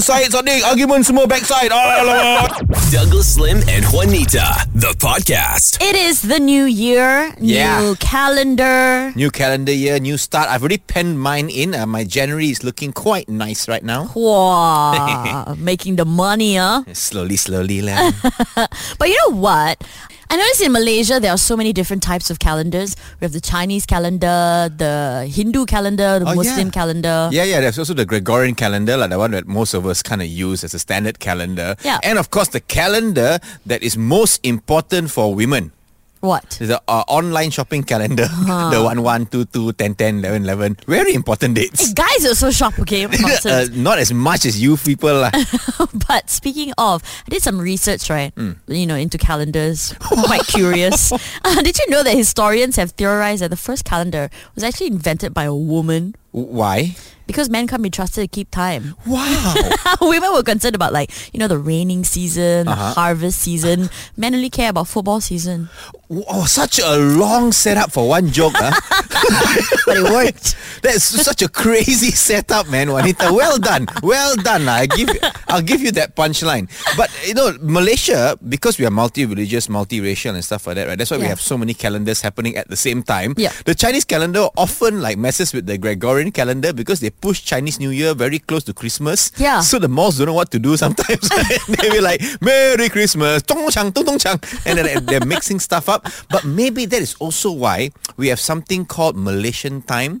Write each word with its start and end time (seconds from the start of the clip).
Other 0.00 0.16
side, 0.16 0.32
Saddiq. 0.32 0.64
Argument 0.64 1.04
semua 1.04 1.28
backside. 1.28 1.68
Alamak. 1.68 2.56
Douglas 2.88 3.36
Lim 3.36 3.60
and 3.68 3.84
Juanita, 3.92 4.64
the 4.72 4.96
podcast. 4.96 5.76
It 5.76 5.92
is 5.92 6.24
the 6.24 6.40
new 6.40 6.64
year, 6.64 7.36
Yeah. 7.36 7.84
new 7.84 8.00
calendar. 8.00 9.12
New 9.12 9.28
calendar 9.28 9.76
year, 9.76 10.00
new 10.00 10.16
start. 10.16 10.48
I've 10.48 10.64
already 10.64 10.80
penned 10.80 11.20
mine 11.20 11.52
in. 11.52 11.76
Uh, 11.76 11.84
my 11.84 12.08
January 12.08 12.48
is 12.48 12.64
looking 12.64 12.96
quite 12.96 13.28
nice 13.28 13.68
right 13.68 13.84
now. 13.84 14.08
Wow, 14.16 15.52
making 15.60 16.00
the 16.00 16.08
money, 16.08 16.56
huh? 16.56 16.80
Slowly, 16.96 17.36
slowly, 17.36 17.84
lah. 17.84 18.08
But 18.96 19.12
you 19.12 19.20
know 19.28 19.36
what? 19.36 19.84
I 20.32 20.36
noticed 20.36 20.62
in 20.62 20.70
Malaysia 20.70 21.18
there 21.18 21.32
are 21.32 21.38
so 21.38 21.56
many 21.56 21.72
different 21.72 22.04
types 22.04 22.30
of 22.30 22.38
calendars. 22.38 22.94
We 23.20 23.24
have 23.24 23.32
the 23.32 23.40
Chinese 23.40 23.84
calendar, 23.84 24.70
the 24.70 25.26
Hindu 25.28 25.66
calendar, 25.66 26.20
the 26.20 26.26
Oh, 26.30 26.34
Muslim 26.36 26.68
yeah. 26.68 26.72
calendar. 26.72 27.28
Yeah, 27.32 27.42
yeah. 27.42 27.60
There's 27.60 27.80
also 27.80 27.94
the 27.94 28.06
Gregorian 28.06 28.54
calendar, 28.54 28.96
like 28.96 29.10
the 29.10 29.18
one 29.18 29.32
that 29.32 29.48
most 29.48 29.74
of 29.74 29.86
us 29.86 30.04
kind 30.04 30.22
of 30.22 30.28
use 30.28 30.62
as 30.62 30.72
a 30.72 30.78
standard 30.78 31.18
calendar. 31.18 31.74
Yeah. 31.82 31.98
And 32.04 32.16
of 32.16 32.30
course, 32.30 32.46
the 32.54 32.60
calendar 32.60 33.40
that 33.66 33.82
is 33.82 33.96
most 33.98 34.38
important 34.46 35.10
for 35.10 35.34
women. 35.34 35.72
What? 36.20 36.44
The 36.60 36.80
uh, 36.86 37.04
online 37.08 37.50
shopping 37.50 37.82
calendar, 37.82 38.24
the 38.72 38.80
1 38.84 39.02
1, 39.02 39.26
2 39.26 39.44
2, 39.46 39.72
10 39.72 39.94
10, 39.94 40.18
11 40.18 40.42
11. 40.44 40.76
Very 40.86 41.14
important 41.14 41.54
dates. 41.54 41.88
Hey, 41.88 41.94
guys 41.94 42.26
also 42.26 42.50
shop, 42.50 42.78
okay? 42.78 43.08
Uh, 43.40 43.66
not 43.72 43.98
as 43.98 44.12
much 44.12 44.44
as 44.44 44.60
you 44.60 44.76
people. 44.76 45.14
lah. 45.24 45.30
but 46.08 46.28
speaking 46.28 46.72
of, 46.76 47.02
I 47.26 47.30
did 47.30 47.42
some 47.42 47.58
research, 47.58 48.10
right? 48.10 48.34
Hmm. 48.36 48.60
You 48.68 48.86
know, 48.86 48.96
into 48.96 49.16
calendars. 49.16 49.94
Quite 49.98 50.44
curious. 50.46 51.10
Uh, 51.10 51.62
did 51.62 51.78
you 51.78 51.88
know 51.88 52.02
that 52.02 52.14
historians 52.14 52.76
have 52.76 52.90
theorized 52.92 53.40
that 53.42 53.48
the 53.48 53.56
first 53.56 53.84
calendar 53.84 54.28
was 54.54 54.62
actually 54.62 54.88
invented 54.88 55.32
by 55.32 55.44
a 55.44 55.54
woman? 55.54 56.14
Why? 56.32 56.94
Because 57.26 57.48
men 57.48 57.68
can't 57.68 57.82
be 57.82 57.90
trusted 57.90 58.22
to 58.22 58.28
keep 58.28 58.50
time. 58.50 58.94
Wow. 59.06 59.54
Women 60.00 60.32
were 60.32 60.42
concerned 60.42 60.74
about 60.74 60.92
like, 60.92 61.10
you 61.32 61.38
know, 61.38 61.46
the 61.46 61.58
raining 61.58 62.02
season, 62.02 62.66
the 62.66 62.72
Uh-huh. 62.72 62.94
harvest 62.94 63.38
season. 63.38 63.88
Men 64.16 64.34
only 64.34 64.50
care 64.50 64.70
about 64.70 64.88
football 64.88 65.20
season. 65.20 65.68
oh, 66.10 66.44
such 66.44 66.80
a 66.82 66.96
long 66.98 67.52
setup 67.54 67.92
for 67.94 68.08
one 68.08 68.30
joke. 68.34 68.54
huh? 68.58 68.74
But 69.86 69.96
it 69.96 70.02
worked. 70.10 70.56
That's 70.82 71.04
such 71.04 71.42
a 71.42 71.48
crazy 71.48 72.10
setup, 72.10 72.66
man, 72.68 72.90
Juanita. 72.90 73.30
Well 73.32 73.58
done, 73.58 73.86
well 74.02 74.34
done. 74.34 74.66
I 74.68 74.86
give, 74.86 75.10
I'll 75.46 75.62
give 75.62 75.80
you 75.82 75.92
that 75.92 76.16
punchline. 76.16 76.66
But 76.96 77.10
you 77.26 77.34
know, 77.34 77.54
Malaysia, 77.62 78.36
because 78.42 78.78
we 78.78 78.86
are 78.86 78.90
multi-religious, 78.90 79.68
multi-racial, 79.68 80.34
and 80.34 80.42
stuff 80.44 80.66
like 80.66 80.76
that, 80.76 80.88
right? 80.88 80.98
That's 80.98 81.10
why 81.12 81.18
we 81.18 81.26
have 81.30 81.40
so 81.40 81.56
many 81.58 81.74
calendars 81.74 82.22
happening 82.22 82.56
at 82.56 82.66
the 82.68 82.76
same 82.76 83.02
time. 83.06 83.34
Yeah. 83.36 83.52
The 83.66 83.74
Chinese 83.74 84.04
calendar 84.04 84.48
often 84.56 85.00
like 85.00 85.16
messes 85.18 85.52
with 85.54 85.66
the 85.66 85.78
Gregorian 85.78 86.19
calendar 86.28 86.76
because 86.76 87.00
they 87.00 87.08
push 87.08 87.40
Chinese 87.40 87.80
New 87.80 87.88
Year 87.88 88.12
very 88.12 88.38
close 88.38 88.60
to 88.68 88.76
Christmas. 88.76 89.32
Yeah. 89.40 89.64
So 89.64 89.80
the 89.80 89.88
malls 89.88 90.20
don't 90.20 90.28
know 90.28 90.36
what 90.36 90.52
to 90.52 90.60
do 90.60 90.76
sometimes. 90.76 91.24
they 91.80 91.88
be 91.88 92.04
like, 92.04 92.20
"Merry 92.44 92.92
Christmas, 92.92 93.40
tong 93.40 93.64
chang, 93.72 93.88
tong 93.96 94.04
tong 94.04 94.20
chang," 94.20 94.36
and 94.68 94.76
then 94.76 95.08
they're 95.08 95.24
mixing 95.24 95.56
stuff 95.56 95.88
up. 95.88 96.04
But 96.28 96.44
maybe 96.44 96.84
that 96.84 97.00
is 97.00 97.16
also 97.16 97.48
why 97.50 97.96
we 98.20 98.28
have 98.28 98.40
something 98.40 98.84
called 98.84 99.16
Malaysian 99.16 99.80
time. 99.80 100.20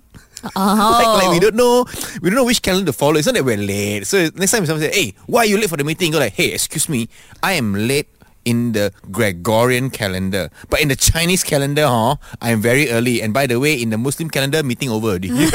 Oh. 0.56 0.96
like, 0.96 1.24
like 1.24 1.30
we 1.36 1.40
don't 1.40 1.54
know 1.54 1.84
we 2.24 2.32
don't 2.32 2.40
know 2.40 2.48
which 2.48 2.64
calendar 2.64 2.88
to 2.88 2.96
follow. 2.96 3.20
It's 3.20 3.28
not 3.28 3.36
that 3.36 3.44
we're 3.44 3.60
late. 3.60 4.08
So 4.08 4.32
next 4.34 4.56
time 4.56 4.64
someone 4.64 4.80
say, 4.80 4.92
Hey, 4.92 5.14
why 5.26 5.44
are 5.44 5.46
you 5.46 5.60
late 5.60 5.68
for 5.68 5.76
the 5.76 5.84
meeting? 5.84 6.12
Go 6.12 6.18
like, 6.18 6.32
Hey, 6.32 6.52
excuse 6.56 6.88
me, 6.88 7.08
I 7.42 7.60
am 7.60 7.74
late 7.74 8.08
in 8.44 8.72
the 8.72 8.92
Gregorian 9.10 9.90
calendar. 9.90 10.50
But 10.68 10.80
in 10.80 10.88
the 10.88 10.96
Chinese 10.96 11.44
calendar, 11.44 11.86
huh, 11.86 12.16
I'm 12.40 12.60
very 12.60 12.90
early. 12.90 13.22
And 13.22 13.34
by 13.34 13.46
the 13.46 13.60
way, 13.60 13.74
in 13.74 13.90
the 13.90 13.98
Muslim 13.98 14.30
calendar, 14.30 14.62
meeting 14.62 14.90
over 14.90 15.08
already. 15.08 15.30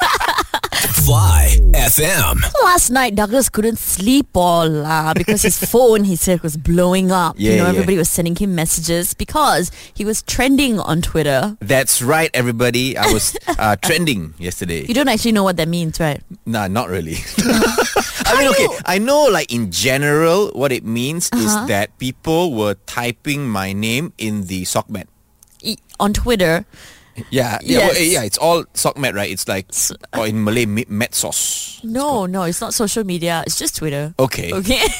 Fly 1.06 1.54
FM. 1.70 2.42
Last 2.64 2.90
night, 2.90 3.14
Douglas 3.14 3.48
couldn't 3.48 3.78
sleep 3.78 4.26
all 4.34 4.66
lah 4.66 5.14
because 5.14 5.42
his 5.42 5.54
phone, 5.70 6.02
he 6.02 6.16
said, 6.16 6.42
was 6.42 6.56
blowing 6.56 7.12
up. 7.12 7.36
Yeah, 7.38 7.52
you 7.52 7.56
know, 7.58 7.62
yeah. 7.62 7.78
everybody 7.78 7.96
was 7.96 8.10
sending 8.10 8.34
him 8.34 8.56
messages 8.56 9.14
because 9.14 9.70
he 9.94 10.04
was 10.04 10.26
trending 10.26 10.80
on 10.80 11.02
Twitter. 11.02 11.56
That's 11.60 12.02
right, 12.02 12.28
everybody. 12.34 12.98
I 12.98 13.12
was 13.12 13.38
uh, 13.46 13.76
trending 13.86 14.34
yesterday. 14.36 14.82
You 14.82 14.94
don't 14.94 15.06
actually 15.06 15.30
know 15.30 15.44
what 15.44 15.58
that 15.58 15.68
means, 15.68 16.00
right? 16.00 16.18
Nah, 16.44 16.66
not 16.66 16.88
really. 16.90 17.22
I 18.26 18.34
mean, 18.42 18.50
okay, 18.50 18.66
I 18.84 18.98
know 18.98 19.30
like 19.30 19.54
in 19.54 19.70
general 19.70 20.50
what 20.58 20.72
it 20.72 20.82
means 20.82 21.30
is 21.38 21.54
that 21.70 21.96
people 22.02 22.50
were 22.52 22.74
typing 22.90 23.46
my 23.46 23.72
name 23.72 24.12
in 24.18 24.50
the 24.50 24.64
sock 24.64 24.90
mat. 24.90 25.06
E- 25.62 25.78
on 26.00 26.12
Twitter. 26.12 26.66
Yeah, 27.30 27.58
yeah, 27.62 27.78
well, 27.88 27.98
yeah. 28.02 28.22
It's 28.24 28.38
all 28.38 28.64
sockmat, 28.74 29.14
right? 29.14 29.30
It's 29.30 29.48
like, 29.48 29.66
or 30.16 30.26
in 30.26 30.42
Malay, 30.44 30.66
mi- 30.66 30.84
sauce. 31.12 31.80
No, 31.84 32.26
no, 32.26 32.42
it's 32.44 32.60
not 32.60 32.74
social 32.74 33.04
media. 33.04 33.42
It's 33.46 33.58
just 33.58 33.76
Twitter. 33.76 34.14
Okay. 34.18 34.52
Okay. 34.52 34.82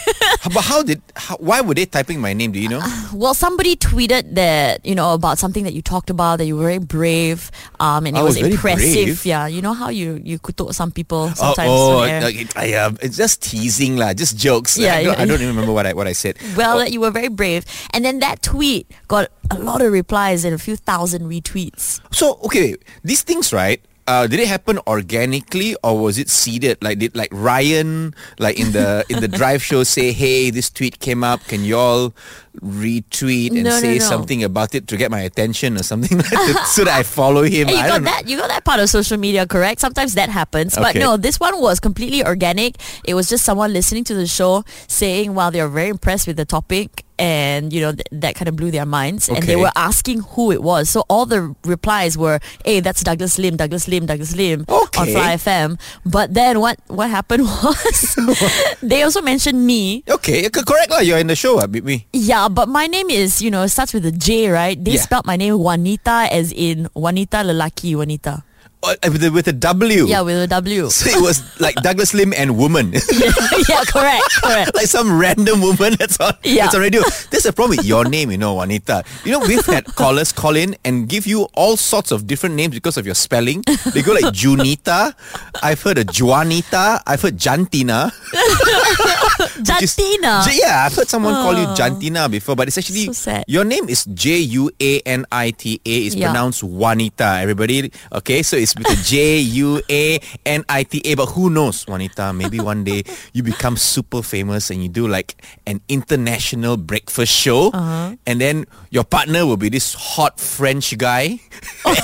But 0.52 0.62
how 0.62 0.82
did? 0.82 1.02
How, 1.16 1.36
why 1.38 1.60
were 1.60 1.74
they 1.74 1.86
typing 1.86 2.20
my 2.20 2.32
name? 2.32 2.52
Do 2.52 2.60
you 2.60 2.68
know? 2.68 2.80
well, 3.12 3.34
somebody 3.34 3.74
tweeted 3.74 4.34
that 4.36 4.84
you 4.86 4.94
know 4.94 5.12
about 5.14 5.38
something 5.38 5.64
that 5.64 5.72
you 5.74 5.82
talked 5.82 6.08
about 6.08 6.38
that 6.38 6.46
you 6.46 6.54
were 6.56 6.62
very 6.70 6.78
brave, 6.78 7.50
um, 7.80 8.06
and 8.06 8.16
it 8.16 8.20
I 8.20 8.22
was, 8.22 8.38
was 8.40 8.46
impressive. 8.52 8.92
brave? 9.18 9.26
Yeah, 9.26 9.46
you 9.48 9.60
know 9.60 9.72
how 9.74 9.88
you 9.88 10.20
you 10.22 10.38
could 10.38 10.56
talk 10.56 10.72
some 10.72 10.92
people 10.92 11.30
sometimes. 11.34 11.70
oh, 11.70 11.98
on 12.02 12.08
air. 12.08 12.20
like, 12.22 12.36
it- 12.36 12.56
I, 12.56 12.74
uh, 12.74 12.92
it's 13.02 13.16
just 13.16 13.42
teasing 13.42 13.96
lah, 13.96 14.14
just 14.14 14.38
jokes. 14.38 14.78
Yeah, 14.78 14.94
I, 14.94 15.02
don't, 15.02 15.16
yeah. 15.18 15.22
I 15.22 15.26
don't 15.26 15.40
even 15.42 15.48
remember 15.48 15.72
what 15.72 15.86
I 15.86 15.94
what 15.94 16.06
I 16.06 16.12
said. 16.12 16.38
well, 16.56 16.76
Oh, 16.76 16.78
that 16.78 16.92
you 16.92 17.00
were 17.00 17.10
very 17.10 17.28
brave, 17.28 17.64
and 17.90 18.04
then 18.04 18.20
that 18.20 18.42
tweet 18.42 18.86
got 19.08 19.30
a 19.50 19.58
lot 19.58 19.82
of 19.82 19.90
replies 19.90 20.44
and 20.44 20.54
a 20.54 20.58
few 20.58 20.76
thousand 20.76 21.22
retweets. 21.26 21.98
So 22.12 22.38
okay, 22.44 22.76
these 23.04 23.22
things, 23.22 23.52
right? 23.52 23.80
Uh, 24.08 24.24
did 24.28 24.38
it 24.38 24.46
happen 24.46 24.78
organically 24.86 25.74
or 25.82 25.98
was 25.98 26.16
it 26.16 26.30
seeded? 26.30 26.78
Like 26.80 27.00
did 27.02 27.16
like 27.16 27.26
Ryan, 27.34 28.14
like 28.38 28.54
in 28.54 28.70
the 28.70 29.02
in 29.10 29.18
the 29.18 29.26
drive 29.26 29.62
show, 29.66 29.82
say, 29.82 30.12
"Hey, 30.12 30.50
this 30.50 30.70
tweet 30.70 31.00
came 31.00 31.24
up. 31.26 31.42
Can 31.50 31.64
y'all 31.66 32.14
retweet 32.62 33.50
and 33.50 33.64
No, 33.64 33.70
no, 33.74 33.80
say 33.80 33.98
no. 33.98 34.04
something 34.06 34.44
about 34.44 34.74
it 34.74 34.86
to 34.88 34.96
get 34.96 35.10
my 35.10 35.20
attention 35.20 35.76
or 35.76 35.82
something 35.82 36.18
like 36.22 36.30
that, 36.30 36.70
so 36.70 36.84
that 36.84 36.94
I 36.94 37.02
follow 37.02 37.42
him?" 37.42 37.66
Hey, 37.66 37.74
you 37.74 37.80
I 37.82 37.88
got 37.88 37.94
don't 37.94 38.04
know. 38.04 38.10
that? 38.10 38.28
You 38.28 38.36
got 38.38 38.48
that 38.48 38.64
part 38.64 38.80
of 38.80 38.88
social 38.88 39.16
media 39.18 39.46
correct? 39.46 39.80
Sometimes 39.80 40.14
that 40.14 40.28
happens, 40.28 40.74
but 40.76 40.90
Okay. 40.90 41.00
no, 41.00 41.16
this 41.16 41.40
one 41.40 41.58
was 41.60 41.80
completely 41.80 42.24
organic. 42.24 42.76
It 43.04 43.14
was 43.14 43.28
just 43.28 43.44
someone 43.44 43.72
listening 43.72 44.04
to 44.04 44.14
the 44.14 44.26
show 44.26 44.64
saying, 44.86 45.34
"Wow, 45.34 45.50
they 45.50 45.60
are 45.60 45.68
very 45.68 45.88
impressed 45.88 46.26
with 46.26 46.36
the 46.36 46.44
topic." 46.46 47.02
And 47.18 47.72
you 47.72 47.80
know 47.80 47.92
th- 47.96 48.04
that 48.12 48.34
kind 48.36 48.44
of 48.46 48.56
blew 48.56 48.70
their 48.70 48.84
minds, 48.84 49.28
and 49.32 49.40
they 49.48 49.56
were 49.56 49.72
asking 49.74 50.20
who 50.36 50.52
it 50.52 50.60
was. 50.62 50.90
So 50.92 51.04
all 51.08 51.24
the 51.24 51.56
replies 51.64 52.12
were, 52.18 52.40
"Hey, 52.60 52.80
that's 52.84 53.00
Douglas 53.02 53.40
Lim, 53.40 53.56
Douglas 53.56 53.88
Lim, 53.88 54.04
Douglas 54.04 54.36
Lim 54.36 54.68
on 54.68 54.84
Okay. 54.92 55.16
Fly 55.16 55.32
FM." 55.40 55.80
But 56.04 56.34
then 56.36 56.60
what 56.60 56.76
what 56.92 57.08
happened 57.08 57.44
was 57.64 58.16
they 58.84 59.00
also 59.02 59.22
mentioned 59.24 59.64
me. 59.64 60.04
Okay, 60.04 60.44
correct 60.52 60.92
lah. 60.92 61.00
You're 61.00 61.16
in 61.16 61.32
the 61.32 61.36
show, 61.40 61.56
uh, 61.56 61.64
beat 61.66 61.84
me. 61.88 62.04
Yeah, 62.12 62.52
but 62.52 62.68
my 62.68 62.84
name 62.86 63.08
is 63.08 63.40
you 63.40 63.48
know 63.48 63.64
it 63.64 63.72
starts 63.72 63.96
with 63.96 64.04
a 64.04 64.12
J, 64.12 64.52
right? 64.52 64.76
They 64.76 65.00
Yeah. 65.00 65.08
spelled 65.08 65.24
my 65.24 65.40
name 65.40 65.56
Juanita 65.56 66.28
as 66.28 66.52
in 66.52 66.84
Juanita 66.92 67.40
lelaki 67.40 67.96
Juanita. 67.96 68.44
Uh, 68.86 68.94
with, 69.10 69.24
a, 69.24 69.30
with 69.30 69.48
a 69.48 69.52
W. 69.52 70.06
Yeah, 70.06 70.20
with 70.22 70.36
a 70.42 70.46
W. 70.46 70.88
So 70.96 71.10
it 71.10 71.20
was 71.20 71.42
like 71.60 71.74
Douglas 71.82 72.14
Lim 72.14 72.32
and 72.36 72.56
woman. 72.56 72.92
yeah, 73.68 73.82
correct, 73.86 74.24
correct. 74.42 74.74
like 74.74 74.86
some 74.86 75.18
random 75.18 75.60
woman 75.60 75.94
that's 75.98 76.18
on, 76.20 76.34
Yeah. 76.44 76.64
that's 76.64 76.74
on 76.76 76.82
radio. 76.82 77.02
There's 77.30 77.46
a 77.46 77.52
problem 77.52 77.76
with 77.78 77.86
your 77.86 78.04
name, 78.04 78.30
you 78.30 78.38
know, 78.38 78.54
Juanita. 78.54 79.02
You 79.24 79.32
know, 79.32 79.40
we've 79.40 79.64
had 79.66 79.86
callers 79.96 80.30
call 80.32 80.54
in 80.56 80.76
and 80.84 81.08
give 81.08 81.26
you 81.26 81.48
all 81.54 81.76
sorts 81.76 82.10
of 82.12 82.26
different 82.26 82.54
names 82.54 82.74
because 82.74 82.96
of 82.96 83.04
your 83.06 83.14
spelling. 83.16 83.62
They 83.92 84.02
go 84.02 84.12
like 84.14 84.30
Junita. 84.32 85.14
I've 85.62 85.82
heard 85.82 85.98
a 85.98 86.04
Juanita. 86.04 87.02
I've 87.06 87.22
heard 87.22 87.36
Jantina. 87.38 88.12
which 88.14 89.82
is- 89.82 89.96
Jantina. 89.96 90.46
Yeah, 90.54 90.86
I've 90.86 90.94
heard 90.94 91.08
someone 91.08 91.34
call 91.34 91.54
you 91.58 91.66
Oh. 91.66 91.74
Jantina 91.76 92.30
before, 92.30 92.54
but 92.54 92.68
it's 92.68 92.78
actually 92.78 93.12
So 93.12 93.42
your 93.48 93.64
name 93.64 93.88
is 93.88 94.04
J 94.06 94.38
U 94.38 94.70
A 94.80 95.00
N 95.00 95.26
I 95.32 95.50
T 95.50 95.80
A. 95.84 96.06
Is 96.06 96.14
Yeah. 96.14 96.28
pronounced 96.30 96.62
Juanita. 96.62 97.38
Everybody, 97.42 97.90
okay? 98.12 98.42
So 98.42 98.56
it's 98.56 98.75
with 98.78 98.88
a 98.90 98.96
J 99.02 99.38
U 99.38 99.80
A 99.90 100.18
N 100.44 100.64
I 100.68 100.82
T 100.84 101.00
A. 101.04 101.14
But 101.14 101.26
who 101.26 101.50
knows, 101.50 101.86
Juanita? 101.86 102.32
Maybe 102.32 102.60
one 102.60 102.84
day 102.84 103.02
you 103.32 103.42
become 103.42 103.76
super 103.76 104.22
famous 104.22 104.70
and 104.70 104.82
you 104.82 104.88
do 104.88 105.08
like 105.08 105.34
an 105.66 105.80
international 105.88 106.76
breakfast 106.76 107.32
show, 107.32 107.70
Uh-huh. 107.72 108.16
and 108.26 108.40
then 108.40 108.66
your 108.90 109.04
partner 109.04 109.46
will 109.46 109.56
be 109.56 109.68
this 109.68 109.94
hot 109.94 110.38
French 110.40 110.96
guy. 110.98 111.40
oh, 111.84 111.94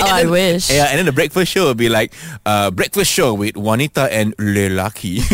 I 0.00 0.24
wish. 0.26 0.70
Yeah, 0.70 0.86
and 0.90 0.98
then 0.98 1.06
the 1.06 1.12
breakfast 1.12 1.52
show 1.52 1.66
will 1.66 1.74
be 1.74 1.88
like 1.88 2.12
uh, 2.46 2.70
breakfast 2.70 3.10
show 3.10 3.34
with 3.34 3.56
Juanita 3.56 4.08
and 4.12 4.36
Lelaki. 4.38 5.20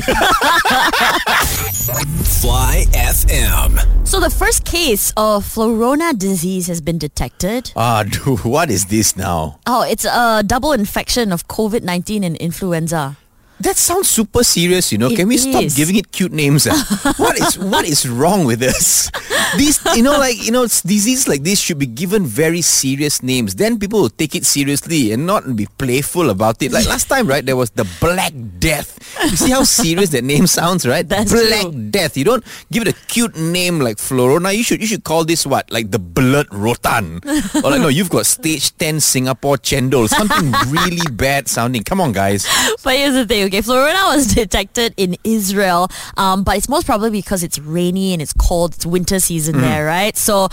Fly 1.76 2.84
FM. 2.92 4.06
So 4.06 4.20
the 4.20 4.30
first 4.30 4.64
case 4.64 5.12
of 5.16 5.44
Florona 5.44 6.16
disease 6.16 6.66
has 6.68 6.80
been 6.80 6.98
detected. 6.98 7.72
ah, 7.76 8.02
dude, 8.02 8.44
what 8.44 8.70
is 8.70 8.86
this 8.86 9.16
now? 9.16 9.58
Oh, 9.66 9.82
it's 9.82 10.04
a 10.04 10.42
double 10.46 10.72
infection 10.76 11.32
of 11.32 11.48
COVID-19 11.48 12.24
and 12.24 12.36
influenza. 12.36 13.16
That 13.60 13.76
sounds 13.76 14.08
super 14.08 14.44
serious, 14.44 14.92
you 14.92 14.98
know. 14.98 15.08
It 15.08 15.16
Can 15.16 15.28
we 15.28 15.38
stop 15.38 15.64
giving 15.74 15.96
it 15.96 16.12
cute 16.12 16.32
names? 16.32 16.66
ah? 16.70 16.76
what 17.16 17.40
is 17.40 17.58
what 17.58 17.84
is 17.88 18.06
wrong 18.08 18.44
with 18.44 18.62
us? 18.62 19.10
These, 19.56 19.80
you 19.96 20.02
know, 20.02 20.18
like 20.18 20.36
you 20.44 20.52
know, 20.52 20.64
diseases 20.66 21.26
like 21.26 21.42
this 21.42 21.58
should 21.58 21.78
be 21.78 21.86
given 21.86 22.26
very 22.26 22.60
serious 22.60 23.22
names. 23.22 23.54
Then 23.56 23.78
people 23.78 24.02
will 24.02 24.10
take 24.12 24.34
it 24.34 24.44
seriously 24.44 25.12
and 25.12 25.26
not 25.26 25.48
be 25.56 25.66
playful 25.78 26.28
about 26.28 26.60
it. 26.62 26.70
Like 26.72 26.86
last 26.86 27.08
time, 27.08 27.26
right? 27.26 27.44
There 27.44 27.56
was 27.56 27.70
the 27.70 27.88
Black 28.00 28.32
Death. 28.58 28.98
You 29.24 29.36
see 29.36 29.50
how 29.52 29.62
serious 29.64 30.10
that 30.10 30.24
name 30.24 30.46
sounds, 30.46 30.86
right? 30.86 31.08
That's 31.08 31.32
Black 31.32 31.72
true. 31.72 31.88
Death. 31.90 32.16
You 32.16 32.24
don't 32.24 32.44
give 32.70 32.82
it 32.86 32.88
a 32.92 32.96
cute 33.08 33.36
name 33.36 33.80
like 33.80 33.96
Florona. 33.96 34.54
You 34.54 34.62
should 34.62 34.80
you 34.82 34.86
should 34.86 35.04
call 35.04 35.24
this 35.24 35.46
what 35.46 35.70
like 35.72 35.90
the 35.90 35.98
Blood 35.98 36.46
Rotan 36.52 37.20
or 37.64 37.70
like 37.72 37.80
no, 37.80 37.88
you've 37.88 38.10
got 38.10 38.26
Stage 38.26 38.76
Ten 38.76 39.00
Singapore 39.00 39.56
Chendol. 39.56 40.08
Something 40.08 40.52
really 40.68 41.08
bad 41.12 41.48
sounding. 41.48 41.82
Come 41.84 42.00
on, 42.02 42.12
guys. 42.12 42.44
But 42.84 42.96
here's 42.96 43.14
the 43.14 43.24
thing, 43.26 43.45
okay? 43.46 43.62
Florona 43.62 44.14
was 44.14 44.26
detected 44.34 44.94
in 44.96 45.16
Israel, 45.24 45.88
um, 46.16 46.44
but 46.44 46.56
it's 46.56 46.68
most 46.68 46.86
probably 46.86 47.10
because 47.10 47.42
it's 47.42 47.58
rainy 47.58 48.12
and 48.12 48.20
it's 48.22 48.32
cold. 48.32 48.74
It's 48.74 48.86
winter 48.86 49.18
season 49.20 49.56
Mm. 49.56 49.60
there, 49.60 49.84
right? 49.86 50.16
So, 50.16 50.48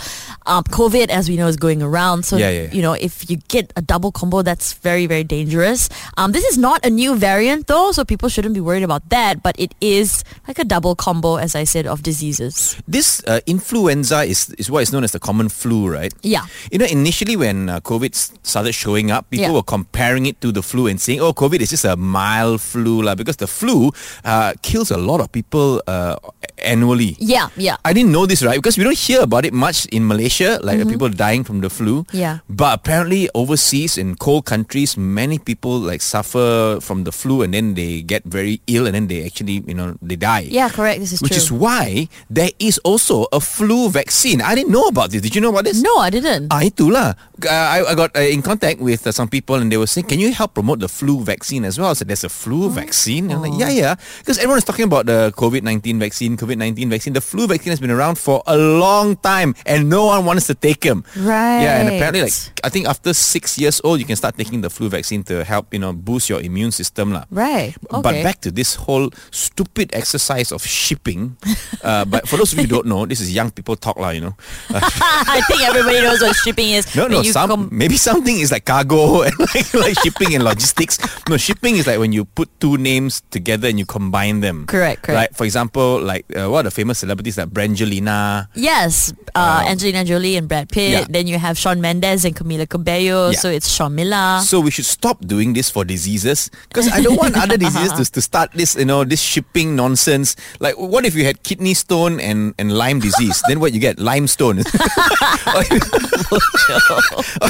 um, 0.46 0.64
COVID, 0.64 1.08
as 1.10 1.28
we 1.28 1.36
know, 1.36 1.46
is 1.48 1.56
going 1.56 1.82
around. 1.82 2.24
So, 2.24 2.36
Yeah, 2.36 2.50
yeah. 2.50 2.68
you 2.72 2.80
know, 2.82 2.92
if 2.94 3.28
you 3.30 3.36
get 3.48 3.72
a 3.76 3.82
double 3.82 4.12
combo, 4.12 4.42
that's 4.42 4.72
very, 4.74 5.06
very 5.06 5.24
dangerous. 5.24 5.88
Um, 6.16 6.32
this 6.32 6.44
is 6.44 6.56
not 6.58 6.84
a 6.86 6.90
new 6.90 7.16
variant, 7.16 7.66
though, 7.66 7.92
so 7.92 8.04
people 8.04 8.28
shouldn't 8.28 8.54
be 8.54 8.60
worried 8.60 8.82
about 8.84 9.08
that. 9.10 9.42
But 9.42 9.54
it 9.58 9.74
is 9.80 10.22
like 10.48 10.58
a 10.58 10.64
double 10.64 10.94
combo, 10.94 11.36
as 11.36 11.54
I 11.54 11.64
said, 11.64 11.86
of 11.86 12.02
diseases. 12.02 12.76
This 12.86 13.22
uh, 13.26 13.40
influenza 13.46 14.22
is 14.22 14.50
is 14.60 14.70
what 14.70 14.82
is 14.84 14.92
known 14.92 15.04
as 15.04 15.12
the 15.16 15.20
common 15.28 15.48
flu, 15.48 15.88
right? 15.88 16.12
Yeah. 16.22 16.44
You 16.70 16.78
know, 16.78 16.86
initially 16.86 17.36
when 17.36 17.68
uh, 17.68 17.80
COVID 17.80 18.12
started 18.46 18.72
showing 18.74 19.10
up, 19.10 19.28
people 19.32 19.50
Yeah. 19.50 19.58
were 19.58 19.66
comparing 19.76 20.26
it 20.30 20.40
to 20.44 20.52
the 20.52 20.62
flu 20.62 20.86
and 20.86 21.00
saying, 21.00 21.20
"Oh, 21.24 21.32
COVID 21.32 21.60
is 21.64 21.70
just 21.74 21.84
a 21.88 21.96
mild 21.96 22.60
flu, 22.60 22.83
lah," 23.02 23.14
because 23.14 23.36
the 23.36 23.46
flu 23.46 23.90
uh, 24.24 24.52
kills 24.62 24.90
a 24.90 25.00
lot 25.00 25.20
of 25.20 25.30
people 25.32 25.80
uh, 25.86 26.16
annually. 26.64 27.16
Yeah, 27.20 27.48
yeah. 27.56 27.76
I 27.84 27.92
didn't 27.92 28.10
know 28.10 28.26
this, 28.26 28.42
right? 28.42 28.58
Because 28.58 28.76
we 28.76 28.84
don't 28.84 28.98
hear 28.98 29.22
about 29.22 29.44
it 29.44 29.52
much 29.54 29.86
in 29.94 30.06
Malaysia, 30.08 30.58
like 30.62 30.80
uh, 30.80 30.88
people 30.88 31.08
dying 31.08 31.44
from 31.44 31.60
the 31.60 31.70
flu. 31.70 32.02
Mm-hmm. 32.10 32.16
Yeah. 32.16 32.38
But 32.50 32.82
apparently, 32.82 33.30
overseas 33.34 33.96
in 33.96 34.16
cold 34.18 34.44
countries, 34.44 34.96
many 34.98 35.38
people 35.38 35.78
like 35.78 36.02
suffer 36.02 36.80
from 36.82 37.04
the 37.04 37.12
flu, 37.12 37.42
and 37.46 37.54
then 37.54 37.74
they 37.78 38.02
get 38.02 38.24
very 38.26 38.58
ill, 38.66 38.86
and 38.90 38.94
then 38.98 39.06
they 39.06 39.22
actually, 39.24 39.62
you 39.66 39.74
know, 39.78 39.94
they 40.02 40.16
die. 40.16 40.48
Yeah, 40.50 40.68
correct. 40.68 40.98
This 40.98 41.12
is 41.12 41.22
Which 41.22 41.38
true. 41.38 41.44
is 41.44 41.52
why 41.52 42.08
there 42.28 42.50
is 42.58 42.78
also 42.82 43.26
a 43.30 43.38
flu 43.38 43.88
vaccine. 43.88 44.40
I 44.42 44.54
didn't 44.58 44.72
know 44.72 44.88
about 44.90 45.10
this. 45.10 45.22
Did 45.22 45.34
you 45.34 45.40
know 45.40 45.50
about 45.54 45.64
this? 45.64 45.84
no, 45.84 46.00
I 46.00 46.08
didn't. 46.08 46.48
Ah, 46.48 46.64
itulah. 46.64 47.12
Uh, 47.44 47.50
I, 47.52 47.92
I 47.92 47.94
got 47.94 48.16
uh, 48.16 48.24
in 48.24 48.40
contact 48.40 48.80
with 48.80 49.04
uh, 49.06 49.12
some 49.12 49.28
people 49.28 49.56
and 49.60 49.68
they 49.70 49.76
were 49.76 49.86
saying, 49.86 50.06
can 50.08 50.18
you 50.18 50.32
help 50.32 50.54
promote 50.54 50.80
the 50.80 50.88
flu 50.88 51.20
vaccine 51.20 51.64
as 51.64 51.78
well? 51.78 51.90
I 51.90 51.92
said, 51.92 52.08
there's 52.08 52.24
a 52.24 52.32
flu 52.32 52.70
vaccine? 52.70 53.28
And 53.28 53.34
I'm 53.36 53.42
like, 53.44 53.60
yeah, 53.60 53.68
yeah. 53.68 53.94
Because 54.20 54.38
everyone 54.38 54.58
is 54.58 54.64
talking 54.64 54.86
about 54.88 55.04
the 55.06 55.32
COVID-19 55.36 55.98
vaccine, 56.00 56.36
COVID-19 56.54 56.88
vaccine. 56.90 57.12
The 57.12 57.20
flu 57.20 57.46
vaccine 57.46 57.70
has 57.70 57.80
been 57.80 57.90
around 57.90 58.18
for 58.18 58.42
a 58.46 58.56
long 58.56 59.16
time 59.16 59.54
and 59.66 59.88
no 59.88 60.06
one 60.06 60.24
wants 60.24 60.46
to 60.46 60.54
take 60.54 60.80
them. 60.80 61.04
Right. 61.16 61.62
Yeah, 61.62 61.80
and 61.80 61.88
apparently 61.88 62.22
like, 62.22 62.32
I 62.62 62.68
think 62.68 62.86
after 62.86 63.12
six 63.14 63.58
years 63.58 63.80
old, 63.84 64.00
you 64.00 64.06
can 64.06 64.16
start 64.16 64.36
taking 64.36 64.60
the 64.60 64.70
flu 64.70 64.88
vaccine 64.88 65.22
to 65.24 65.44
help, 65.44 65.72
you 65.72 65.78
know, 65.78 65.92
boost 65.92 66.28
your 66.30 66.40
immune 66.40 66.70
system. 66.70 67.12
lah. 67.12 67.24
Right. 67.30 67.74
Okay. 67.90 68.02
But 68.02 68.22
back 68.22 68.40
to 68.42 68.50
this 68.50 68.74
whole 68.74 69.10
stupid 69.30 69.90
exercise 69.94 70.52
of 70.52 70.62
shipping. 70.64 71.36
uh, 71.82 72.04
but 72.04 72.28
for 72.28 72.36
those 72.36 72.52
of 72.52 72.58
you 72.58 72.64
who 72.64 72.70
don't 72.80 72.86
know, 72.86 73.06
this 73.06 73.20
is 73.20 73.32
young 73.34 73.50
people 73.50 73.76
talk, 73.76 73.96
lah, 73.98 74.10
you 74.10 74.20
know. 74.20 74.34
I 74.70 75.40
think 75.48 75.62
everybody 75.62 76.00
knows 76.00 76.20
what 76.20 76.36
shipping 76.36 76.70
is. 76.70 76.94
no, 76.96 77.06
no, 77.06 77.22
some 77.22 77.50
com- 77.50 77.68
maybe 77.72 77.96
something 77.96 78.38
is 78.38 78.50
like 78.52 78.64
cargo 78.64 79.22
and 79.26 79.34
like, 79.38 79.74
like 79.74 79.96
shipping 80.00 80.34
and 80.34 80.44
logistics. 80.44 80.98
No, 81.28 81.36
shipping 81.36 81.76
is 81.76 81.86
like 81.86 81.98
when 81.98 82.12
you 82.12 82.24
put 82.24 82.48
two 82.60 82.76
names 82.76 83.22
together 83.30 83.68
and 83.68 83.78
you 83.78 83.86
combine 83.86 84.40
them. 84.40 84.66
Correct, 84.66 85.02
correct. 85.02 85.16
Right. 85.18 85.32
For 85.36 85.44
example, 85.44 86.00
like 86.00 86.24
uh, 86.36 86.43
Uh, 86.44 86.50
what 86.50 86.60
are 86.60 86.68
the 86.68 86.70
famous 86.70 86.98
celebrities 86.98 87.38
like 87.38 87.48
Brangelina. 87.48 88.48
Yes, 88.54 89.12
uh, 89.34 89.62
um, 89.64 89.72
Angelina 89.72 90.04
Jolie 90.04 90.36
and 90.36 90.48
Brad 90.48 90.68
Pitt. 90.68 90.90
yeah. 90.90 91.06
Then 91.08 91.26
you 91.26 91.38
have 91.38 91.56
Shawn 91.56 91.80
Mendes 91.80 92.24
and 92.24 92.36
Camila 92.36 92.68
Cabello. 92.68 93.30
Yeah. 93.30 93.38
So 93.38 93.48
it's 93.50 93.68
Sean 93.68 93.94
Miller. 93.94 94.40
So 94.40 94.60
we 94.60 94.70
should 94.70 94.84
stop 94.84 95.24
doing 95.24 95.52
this 95.52 95.70
for 95.70 95.84
diseases 95.84 96.50
because 96.68 96.88
I 96.92 97.00
don't 97.00 97.16
want 97.16 97.36
other 97.36 97.56
diseases 97.64 97.92
to, 97.92 98.04
to 98.12 98.20
start 98.20 98.52
this, 98.52 98.76
you 98.76 98.84
know, 98.84 99.04
this 99.04 99.20
shipping 99.20 99.76
nonsense. 99.76 100.36
Like, 100.60 100.76
what 100.76 101.06
if 101.06 101.14
you 101.14 101.24
had 101.24 101.42
kidney 101.42 101.74
stone 101.74 102.20
and, 102.20 102.54
and 102.58 102.72
Lyme 102.76 103.00
disease? 103.00 103.42
then 103.48 103.60
what 103.60 103.72
you 103.72 103.80
get? 103.80 103.98
Limestone. 103.98 104.58
or, 104.60 105.62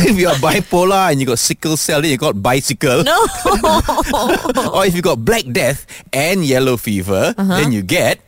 if, 0.06 0.16
you 0.16 0.28
are 0.28 0.38
bipolar 0.38 1.10
and 1.10 1.20
you 1.20 1.26
got 1.26 1.38
sickle 1.38 1.76
cell, 1.76 2.00
then 2.00 2.10
you 2.10 2.18
got 2.18 2.40
bicycle. 2.40 3.02
no. 3.02 3.18
or 4.72 4.86
if 4.86 4.94
you 4.94 5.02
got 5.02 5.24
black 5.24 5.44
death 5.52 5.86
and 6.12 6.44
yellow 6.44 6.76
fever, 6.76 7.34
uh-huh. 7.36 7.56
then 7.60 7.72
you 7.72 7.82
get. 7.82 8.20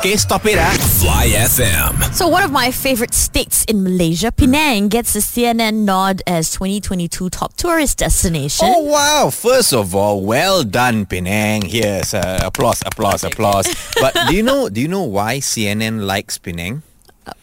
Okay, 0.00 0.16
stop 0.16 0.46
it, 0.46 0.56
ah. 0.58 0.72
Fly 1.00 1.28
FM. 1.28 2.14
so 2.14 2.28
one 2.28 2.42
of 2.42 2.50
my 2.50 2.70
favorite 2.70 3.14
states 3.14 3.64
in 3.66 3.82
Malaysia, 3.82 4.32
Penang, 4.32 4.88
gets 4.88 5.12
the 5.12 5.20
CNN 5.20 5.84
nod 5.84 6.22
as 6.26 6.50
2022 6.52 7.30
top 7.30 7.54
tourist 7.56 7.98
destination. 7.98 8.66
Oh 8.68 8.82
wow! 8.82 9.30
First 9.30 9.72
of 9.72 9.94
all, 9.94 10.22
well 10.22 10.64
done, 10.64 11.06
Penang. 11.06 11.62
Yes, 11.66 12.14
uh, 12.14 12.40
applause, 12.42 12.82
applause, 12.86 13.24
applause. 13.24 13.68
but 14.00 14.16
do 14.28 14.34
you 14.34 14.42
know? 14.42 14.68
Do 14.68 14.80
you 14.80 14.88
know 14.88 15.04
why 15.04 15.38
CNN 15.38 16.04
likes 16.06 16.38
Penang? 16.38 16.82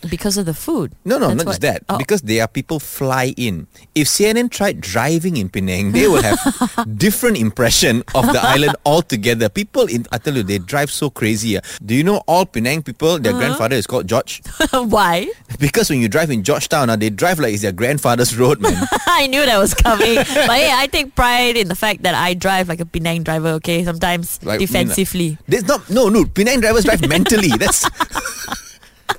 Because 0.10 0.38
of 0.38 0.46
the 0.46 0.54
food. 0.54 0.92
No, 1.06 1.18
no, 1.18 1.28
That's 1.30 1.38
not 1.38 1.46
what- 1.46 1.52
just 1.54 1.62
that. 1.62 1.84
Oh. 1.88 1.98
Because 1.98 2.22
there 2.22 2.42
are 2.44 2.48
people 2.48 2.80
fly 2.80 3.34
in. 3.38 3.68
If 3.96 4.08
CNN 4.08 4.50
tried 4.52 4.82
driving 4.82 5.38
in 5.38 5.50
Penang, 5.50 5.92
they 5.92 6.08
will 6.08 6.22
have 6.22 6.40
different 6.98 7.38
impression 7.38 8.04
of 8.16 8.26
the 8.34 8.40
island 8.42 8.76
altogether. 8.86 9.50
People 9.50 9.84
in 9.86 10.06
I 10.12 10.18
tell 10.18 10.36
you, 10.36 10.44
they 10.44 10.58
drive 10.60 10.92
so 10.92 11.10
crazy. 11.10 11.58
ah. 11.58 11.62
Do 11.86 11.96
you 11.96 12.04
know 12.04 12.24
all 12.28 12.46
Penang 12.46 12.84
people? 12.84 13.20
Their 13.20 13.32
Uh-huh. 13.34 13.40
grandfather 13.42 13.76
is 13.76 13.88
called 13.88 14.08
George. 14.08 14.42
Why? 14.74 15.30
Because 15.60 15.90
when 15.90 16.02
you 16.02 16.10
drive 16.10 16.32
in 16.32 16.44
Georgetown, 16.44 16.90
ah, 16.90 16.96
they 16.98 17.10
drive 17.10 17.40
like 17.40 17.54
it's 17.54 17.62
their 17.62 17.72
grandfather's 17.72 18.36
road, 18.36 18.60
man. 18.60 18.76
I 19.08 19.28
knew 19.28 19.46
that 19.46 19.58
was 19.58 19.74
coming. 19.74 20.16
but 20.16 20.58
hey, 20.58 20.72
I 20.74 20.88
take 20.88 21.16
pride 21.16 21.56
in 21.56 21.68
the 21.70 21.76
fact 21.78 22.04
that 22.04 22.16
I 22.16 22.34
drive 22.34 22.68
like 22.68 22.80
a 22.82 22.86
Penang 22.86 23.24
driver, 23.24 23.50
okay? 23.62 23.84
Sometimes 23.86 24.40
Like, 24.44 24.60
defensively. 24.60 25.38
There's 25.48 25.66
not 25.68 25.90
no 25.90 26.10
no 26.10 26.26
Penang 26.26 26.60
drivers 26.62 26.84
drive 26.86 27.08
mentally. 27.08 27.50
That's 27.58 27.86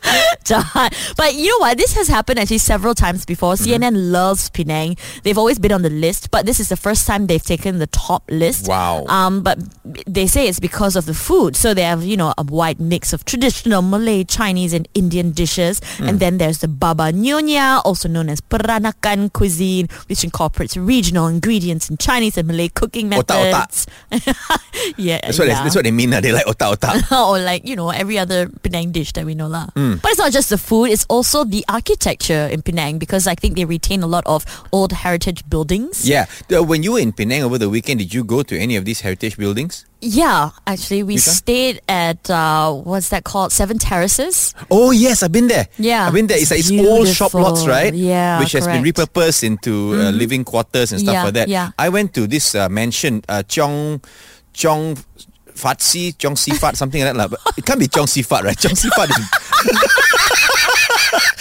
Jahat. 0.45 0.95
But 1.17 1.35
you 1.35 1.51
know 1.51 1.59
what? 1.59 1.79
This 1.79 1.95
has 1.95 2.09
happened 2.09 2.39
actually 2.39 2.59
several 2.59 2.95
times 2.95 3.25
before. 3.25 3.55
Mm-hmm. 3.55 3.83
CNN 3.85 4.13
loves 4.13 4.51
Penang. 4.51 4.97
They've 5.23 5.39
always 5.39 5.59
been 5.59 5.73
on 5.73 5.83
the 5.83 5.91
list, 5.91 6.31
but 6.31 6.47
this 6.47 6.61
is 6.61 6.69
the 6.69 6.77
first 6.77 7.07
time 7.07 7.27
they've 7.27 7.43
taken 7.43 7.79
the 7.79 7.87
top 7.89 8.25
list. 8.31 8.69
Wow. 8.69 9.05
Um, 9.07 9.43
but 9.43 9.59
they 10.07 10.27
say 10.27 10.49
it's 10.49 10.61
because 10.61 10.97
of 10.97 11.07
the 11.07 11.15
food. 11.15 11.57
So 11.57 11.75
they 11.75 11.83
have, 11.83 12.05
you 12.05 12.17
know, 12.17 12.35
a 12.39 12.45
wide 12.45 12.81
mix 12.81 13.13
of 13.13 13.25
traditional 13.25 13.83
Malay, 13.83 14.25
Chinese, 14.25 14.73
and 14.73 14.89
Indian 14.95 15.33
dishes. 15.33 15.81
Mm. 15.99 16.09
And 16.09 16.21
then 16.21 16.39
there's 16.39 16.59
the 16.59 16.69
Baba 16.69 17.13
Nyonya, 17.13 17.83
also 17.85 18.09
known 18.09 18.29
as 18.29 18.41
Peranakan 18.41 19.33
cuisine, 19.33 19.89
which 20.09 20.25
incorporates 20.25 20.77
regional 20.77 21.27
ingredients 21.27 21.91
in 21.91 21.97
Chinese 21.97 22.37
and 22.37 22.49
Malay 22.49 22.69
cooking 22.69 23.09
methods. 23.09 23.29
Otak-otak. 23.29 23.89
yeah, 24.97 25.21
that's 25.23 25.39
what 25.39 25.47
they, 25.47 25.53
yeah. 25.53 25.63
that's 25.63 25.75
what 25.77 25.85
they 25.85 25.91
mean. 25.91 26.15
ah. 26.15 26.21
They 26.21 26.33
like 26.33 26.47
otak 26.47 26.79
otak. 26.79 27.13
or 27.29 27.39
like 27.39 27.67
you 27.67 27.77
know 27.77 27.91
every 27.91 28.19
other 28.19 28.49
Penang 28.49 28.93
dish 28.93 29.13
that 29.13 29.25
we 29.25 29.35
know 29.35 29.49
lah. 29.49 29.69
Hmm. 29.75 29.98
But 30.03 30.11
it's 30.13 30.19
not 30.19 30.33
just 30.33 30.51
the 30.51 30.59
food; 30.59 30.87
it's 30.91 31.07
also 31.09 31.45
the 31.45 31.65
architecture 31.69 32.49
in 32.51 32.63
Penang 32.63 32.99
because 32.99 33.27
I 33.27 33.35
think 33.35 33.57
they 33.57 33.65
retain 33.65 34.03
a 34.03 34.07
lot 34.07 34.25
of 34.27 34.45
old 34.73 34.93
heritage 34.93 35.49
buildings. 35.49 36.09
Yeah. 36.09 36.27
When 36.51 36.83
you 36.83 36.93
were 36.93 37.01
in 37.01 37.13
Penang 37.13 37.43
over 37.43 37.59
the 37.59 37.69
weekend, 37.69 38.01
did 38.01 38.15
you 38.15 38.25
go 38.25 38.43
to 38.43 38.59
any 38.59 38.77
of 38.77 38.85
these 38.85 39.01
heritage 39.01 39.37
buildings? 39.37 39.85
Yeah, 40.01 40.51
actually, 40.67 41.03
we 41.03 41.17
stayed 41.17 41.81
at 41.89 42.31
uh, 42.31 42.73
what's 42.73 43.09
that 43.09 43.25
called? 43.25 43.51
Seven 43.51 43.79
Terraces. 43.79 44.55
Oh 44.71 44.93
yes, 44.93 45.23
I've 45.25 45.33
been 45.33 45.49
there. 45.49 45.67
Yeah, 45.77 46.07
I've 46.07 46.13
been 46.15 46.29
there. 46.29 46.39
It's, 46.39 46.53
it's 46.53 46.71
like 46.71 46.81
it's 46.81 46.89
old 46.89 47.09
shop 47.09 47.35
lots, 47.35 47.67
right? 47.67 47.93
Yeah, 47.93 48.39
which 48.39 48.53
has 48.53 48.67
been 48.67 48.83
correct. 48.85 48.97
Mm-hmm. 48.97 49.19
repurposed 49.19 49.43
into 49.43 49.95
uh, 49.95 50.11
living 50.13 50.45
quarters 50.45 50.93
and 50.93 51.01
stuff 51.01 51.15
Yeah, 51.15 51.25
like 51.25 51.35
that. 51.35 51.49
yeah. 51.49 51.71
I 51.79 51.89
went 51.89 52.15
to 52.15 52.29
this 52.29 52.55
uh, 52.55 52.69
mansion, 52.69 53.25
uh, 53.29 53.43
Chong, 53.43 54.01
Chong. 54.53 54.97
Fatsi, 55.59 56.17
Chong 56.17 56.37
Sifat, 56.37 56.77
something 56.77 57.03
like 57.03 57.15
that. 57.17 57.31
But 57.31 57.41
it 57.59 57.67
can't 57.67 57.81
be 57.81 57.89
Chong 57.89 58.07
Sifat, 58.07 58.45
right? 58.45 58.57
Chong 58.57 58.75
Sifat 58.79 59.11
is. 59.11 59.27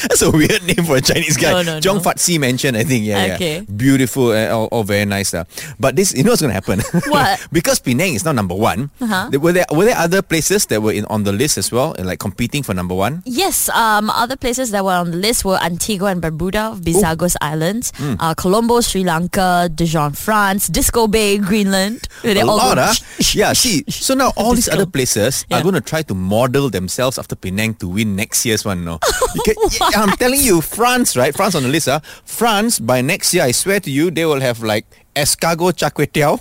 That's 0.08 0.22
a 0.22 0.32
weird 0.32 0.64
name 0.64 0.86
for 0.86 0.98
a 0.98 1.02
Chinese 1.02 1.38
guy. 1.38 1.52
No, 1.52 1.62
no, 1.64 1.80
Chong 1.80 1.98
no. 1.98 2.02
Fatsi 2.02 2.40
I 2.40 2.84
think. 2.84 3.04
Yeah, 3.06 3.36
Okay. 3.36 3.56
yeah. 3.60 3.62
Beautiful, 3.68 4.32
uh, 4.32 4.48
all, 4.50 4.66
all 4.72 4.84
very 4.84 5.06
nice. 5.06 5.34
Uh. 5.34 5.44
But 5.80 5.96
this, 5.96 6.14
you 6.14 6.24
know 6.24 6.32
what's 6.32 6.42
going 6.42 6.54
to 6.54 6.60
happen? 6.60 6.80
What? 7.12 7.40
because 7.52 7.80
Penang 7.80 8.14
is 8.16 8.24
now 8.26 8.32
number 8.32 8.56
one. 8.56 8.90
Uh-huh. 9.02 9.30
Were 9.40 9.52
there 9.54 9.66
were 9.72 9.86
there 9.86 9.98
other 9.98 10.22
places 10.22 10.66
that 10.68 10.82
were 10.82 10.92
in 10.94 11.06
on 11.06 11.24
the 11.24 11.32
list 11.32 11.58
as 11.58 11.72
well, 11.72 11.94
and 11.98 12.06
like 12.08 12.20
competing 12.20 12.64
for 12.64 12.74
number 12.74 12.96
one? 12.96 13.24
Yes, 13.26 13.70
um, 13.70 14.10
other 14.10 14.36
places 14.36 14.72
that 14.72 14.84
were 14.84 14.94
on 14.96 15.12
the 15.12 15.18
list 15.18 15.44
were 15.46 15.58
Antigua 15.62 16.08
and 16.10 16.22
Barbuda, 16.22 16.80
Bissagos 16.82 17.36
Islands, 17.42 17.92
Hmm. 17.98 18.16
uh, 18.20 18.34
Colombo, 18.36 18.82
Sri 18.82 19.04
Lanka, 19.04 19.70
Dijon, 19.74 20.14
France, 20.14 20.70
Disko 20.70 21.10
Bay, 21.10 21.38
Greenland. 21.38 22.08
They 22.24 22.40
a 22.40 22.46
all 22.46 22.58
lot, 22.58 22.76
go- 22.78 22.82
huh? 22.88 22.94
Yeah, 23.34 23.54
see, 23.54 23.84
so 23.90 24.14
now 24.14 24.32
all 24.38 24.54
these 24.54 24.70
other 24.70 24.86
places 24.86 25.46
are 25.52 25.62
going 25.64 25.76
to 25.76 25.82
try 25.82 26.02
to 26.04 26.14
model 26.14 26.70
themselves 26.70 27.18
after 27.18 27.36
Penang 27.36 27.76
to 27.76 27.88
win 27.88 28.16
next 28.16 28.46
year's 28.46 28.66
one, 28.66 28.84
no? 28.86 29.00
You 29.36 29.42
can- 29.46 29.56
yeah, 29.92 29.97
I'm 30.04 30.16
telling 30.16 30.40
you, 30.40 30.62
France, 30.62 31.18
right? 31.18 31.34
France 31.34 31.56
on 31.56 31.64
the 31.64 31.70
list, 31.70 31.88
huh? 31.88 32.00
France, 32.24 32.78
by 32.80 33.02
next 33.02 33.34
year, 33.34 33.44
I 33.44 33.52
swear 33.52 33.80
to 33.80 33.90
you, 33.90 34.12
they 34.12 34.26
will 34.26 34.40
have 34.40 34.62
like 34.62 34.86
Escargot 35.16 35.76
Char 35.76 35.90
Kway 35.90 36.06
Teow. 36.06 36.38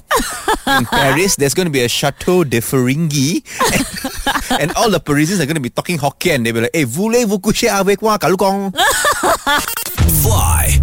In 0.78 0.84
Paris, 0.92 1.36
there's 1.36 1.54
going 1.54 1.64
to 1.64 1.72
be 1.72 1.80
a 1.80 1.88
Chateau 1.88 2.44
de 2.44 2.60
Ferringhi. 2.60 3.42
And, 4.52 4.60
and 4.60 4.76
all 4.76 4.90
the 4.90 5.00
Parisians 5.00 5.40
are 5.40 5.46
going 5.46 5.56
to 5.56 5.64
be 5.64 5.70
talking 5.70 5.96
Hokkien. 5.96 6.44
They'll 6.44 6.52
be 6.52 6.60
like, 6.60 6.70
hey, 6.75 6.84
voulez-vous 6.84 7.38
coucher 7.38 7.68
avec 7.68 8.02
moi, 8.02 8.18
Kalukong? 8.18 8.76
Fly 10.20 10.78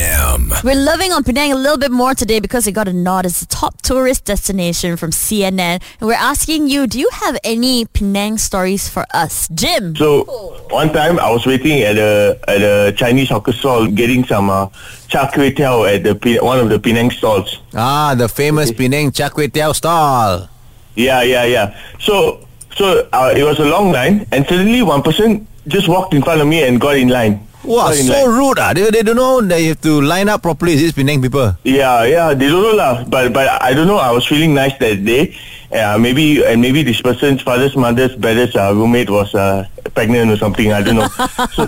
FM. 0.00 0.64
We're 0.64 0.74
loving 0.74 1.12
on 1.12 1.24
Penang 1.24 1.52
a 1.52 1.54
little 1.54 1.76
bit 1.76 1.90
more 1.90 2.14
today 2.14 2.40
because 2.40 2.66
it 2.66 2.72
got 2.72 2.88
a 2.88 2.92
nod 2.92 3.26
as 3.26 3.40
the 3.40 3.46
top 3.46 3.82
tourist 3.82 4.24
destination 4.24 4.96
from 4.96 5.10
CNN. 5.10 5.80
And 6.00 6.02
we're 6.08 6.14
asking 6.14 6.68
you, 6.68 6.86
do 6.86 6.98
you 6.98 7.08
have 7.12 7.38
any 7.44 7.84
Penang 7.84 8.38
stories 8.38 8.88
for 8.88 9.04
us? 9.12 9.48
Jim. 9.48 9.94
So 9.96 10.24
one 10.70 10.92
time 10.92 11.18
I 11.18 11.30
was 11.30 11.46
waiting 11.46 11.82
at 11.82 11.98
a 11.98 12.38
at 12.48 12.62
a 12.62 12.92
Chinese 12.96 13.28
hawker 13.28 13.52
stall 13.52 13.86
getting 13.86 14.24
some 14.24 14.48
uh, 14.50 14.68
char 15.08 15.30
kway 15.30 15.54
teow 15.54 15.84
at 15.84 16.02
the 16.02 16.38
one 16.40 16.58
of 16.58 16.68
the 16.68 16.78
Penang 16.78 17.10
stalls. 17.10 17.60
Ah, 17.74 18.14
the 18.16 18.28
famous 18.28 18.72
Penang 18.72 19.12
Char 19.12 19.30
Kway 19.30 19.48
Teow 19.48 19.74
stall. 19.74 20.48
Yeah, 20.96 21.22
yeah, 21.22 21.44
yeah. 21.44 21.76
So 22.00 22.46
so 22.76 23.08
uh, 23.12 23.32
it 23.36 23.44
was 23.44 23.58
a 23.58 23.66
long 23.66 23.92
line, 23.92 24.26
and 24.32 24.46
suddenly 24.46 24.82
one 24.82 25.02
person 25.02 25.46
just 25.68 25.88
walked 25.88 26.14
in 26.14 26.22
front 26.22 26.40
of 26.40 26.48
me 26.48 26.62
and 26.62 26.80
got 26.80 26.96
in 26.96 27.08
line. 27.08 27.46
Wow, 27.62 27.88
Got 27.92 27.98
in 28.00 28.06
so 28.06 28.24
line. 28.24 28.38
rude. 28.38 28.58
Ah. 28.58 28.72
They, 28.72 28.90
they 28.90 29.02
don't 29.02 29.16
know 29.16 29.40
that 29.42 29.60
you 29.60 29.68
have 29.76 29.80
to 29.82 30.00
line 30.00 30.28
up 30.28 30.42
properly. 30.42 30.72
Is 30.74 30.80
this 30.80 30.92
Penang 30.92 31.20
people? 31.20 31.54
Yeah, 31.62 32.04
yeah, 32.04 32.32
they 32.34 32.48
don't 32.48 32.62
know 32.62 32.72
lah. 32.74 33.04
But 33.04 33.32
but 33.32 33.46
I 33.62 33.74
don't 33.74 33.86
know. 33.86 33.98
I 33.98 34.10
was 34.12 34.24
feeling 34.26 34.54
nice 34.54 34.72
that 34.78 35.04
day. 35.04 35.36
Uh, 35.70 35.98
maybe 36.00 36.42
and 36.44 36.60
maybe 36.60 36.82
this 36.82 37.00
person's 37.00 37.42
father's 37.42 37.76
mother's 37.76 38.16
brother's 38.16 38.56
uh, 38.56 38.72
roommate 38.74 39.10
was 39.10 39.34
uh, 39.34 39.68
pregnant 39.94 40.30
or 40.32 40.36
something. 40.36 40.72
I 40.72 40.82
don't 40.82 40.96
know. 40.96 41.06
so, 41.54 41.66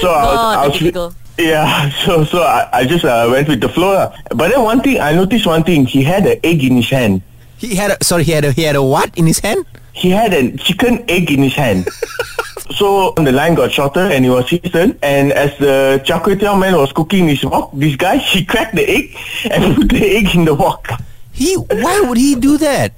so 0.00 0.08
I 0.08 0.24
was, 0.24 0.36
God, 0.38 0.58
I 0.58 0.66
was 0.68 0.78
typical. 0.78 1.14
yeah. 1.36 1.90
So 2.06 2.24
so 2.24 2.42
I, 2.42 2.68
I 2.72 2.84
just 2.86 3.04
uh, 3.04 3.26
went 3.30 3.48
with 3.48 3.60
the 3.60 3.68
flow. 3.68 3.92
lah. 3.94 4.16
But 4.30 4.54
then 4.54 4.62
one 4.62 4.80
thing 4.80 5.00
I 5.00 5.12
noticed 5.12 5.46
one 5.46 5.64
thing. 5.64 5.84
He 5.84 6.02
had 6.06 6.24
an 6.26 6.38
egg 6.44 6.62
in 6.64 6.76
his 6.76 6.88
hand. 6.88 7.22
He 7.58 7.74
had 7.74 7.90
a, 7.90 7.96
sorry, 8.04 8.24
he 8.24 8.32
had 8.32 8.44
a, 8.44 8.52
he 8.52 8.62
had 8.62 8.76
a 8.76 8.82
what 8.82 9.10
in 9.18 9.26
his 9.26 9.38
hand? 9.40 9.64
He 9.92 10.10
had 10.10 10.32
a 10.34 10.56
chicken 10.56 11.04
egg 11.08 11.30
in 11.30 11.42
his 11.42 11.54
hand. 11.54 11.88
so 12.70 13.12
the 13.16 13.32
line 13.32 13.54
got 13.54 13.72
shorter 13.72 14.00
and 14.00 14.24
it 14.24 14.30
was 14.30 14.48
his 14.48 14.60
turn. 14.72 14.98
And 15.02 15.32
as 15.32 15.56
the 15.58 16.02
char 16.04 16.20
kway 16.20 16.36
teow 16.36 16.58
man 16.58 16.76
was 16.76 16.92
cooking 16.92 17.28
his 17.28 17.44
wok, 17.44 17.70
this 17.74 17.96
guy 17.96 18.16
he 18.32 18.44
cracked 18.44 18.74
the 18.74 18.88
egg 18.88 19.16
and 19.50 19.76
put 19.76 19.88
the 19.90 20.16
egg 20.16 20.34
in 20.34 20.44
the 20.44 20.54
wok. 20.54 20.88
He 21.34 21.56
why 21.56 22.00
would 22.06 22.16
he 22.16 22.36
do 22.36 22.56
that? 22.58 22.94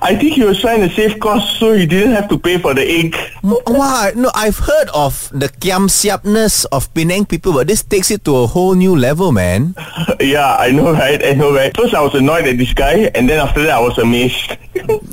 I 0.00 0.14
think 0.14 0.34
he 0.34 0.44
was 0.44 0.60
trying 0.60 0.80
to 0.86 0.88
save 0.94 1.18
costs 1.18 1.58
so 1.58 1.74
he 1.74 1.86
didn't 1.86 2.14
have 2.14 2.28
to 2.30 2.38
pay 2.38 2.56
for 2.56 2.72
the 2.72 2.86
egg. 2.86 3.16
Wow, 3.42 4.10
no, 4.14 4.30
I've 4.32 4.58
heard 4.58 4.88
of 4.94 5.28
the 5.34 5.48
kiam 5.48 5.90
siapness 5.90 6.64
of 6.66 6.86
Penang 6.94 7.26
people, 7.26 7.52
but 7.52 7.66
this 7.66 7.82
takes 7.82 8.12
it 8.12 8.24
to 8.26 8.36
a 8.36 8.46
whole 8.46 8.74
new 8.74 8.94
level, 8.94 9.32
man. 9.32 9.74
yeah, 10.20 10.54
I 10.54 10.70
know, 10.70 10.92
right? 10.92 11.18
I 11.18 11.34
know, 11.34 11.52
right? 11.52 11.76
First, 11.76 11.94
I 11.94 12.00
was 12.00 12.14
annoyed 12.14 12.46
at 12.46 12.58
this 12.58 12.72
guy, 12.72 13.10
and 13.14 13.28
then 13.28 13.40
after 13.40 13.62
that, 13.64 13.78
I 13.78 13.80
was 13.80 13.98
amazed. 13.98 14.54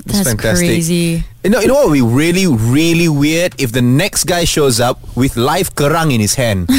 That's 0.06 0.30
fantastic. 0.30 0.70
crazy. 0.70 1.24
You 1.48 1.52
know, 1.52 1.62
you 1.62 1.68
know 1.70 1.76
what 1.76 1.88
would 1.92 1.94
be 1.94 2.02
really, 2.02 2.46
really 2.46 3.08
weird 3.08 3.56
if 3.58 3.72
the 3.72 3.82
next 3.82 4.26
guy 4.26 4.44
shows 4.44 4.82
up 4.82 5.00
with 5.16 5.38
live 5.38 5.74
kerang 5.76 6.14
in 6.14 6.20
his 6.20 6.36
hand. 6.36 6.68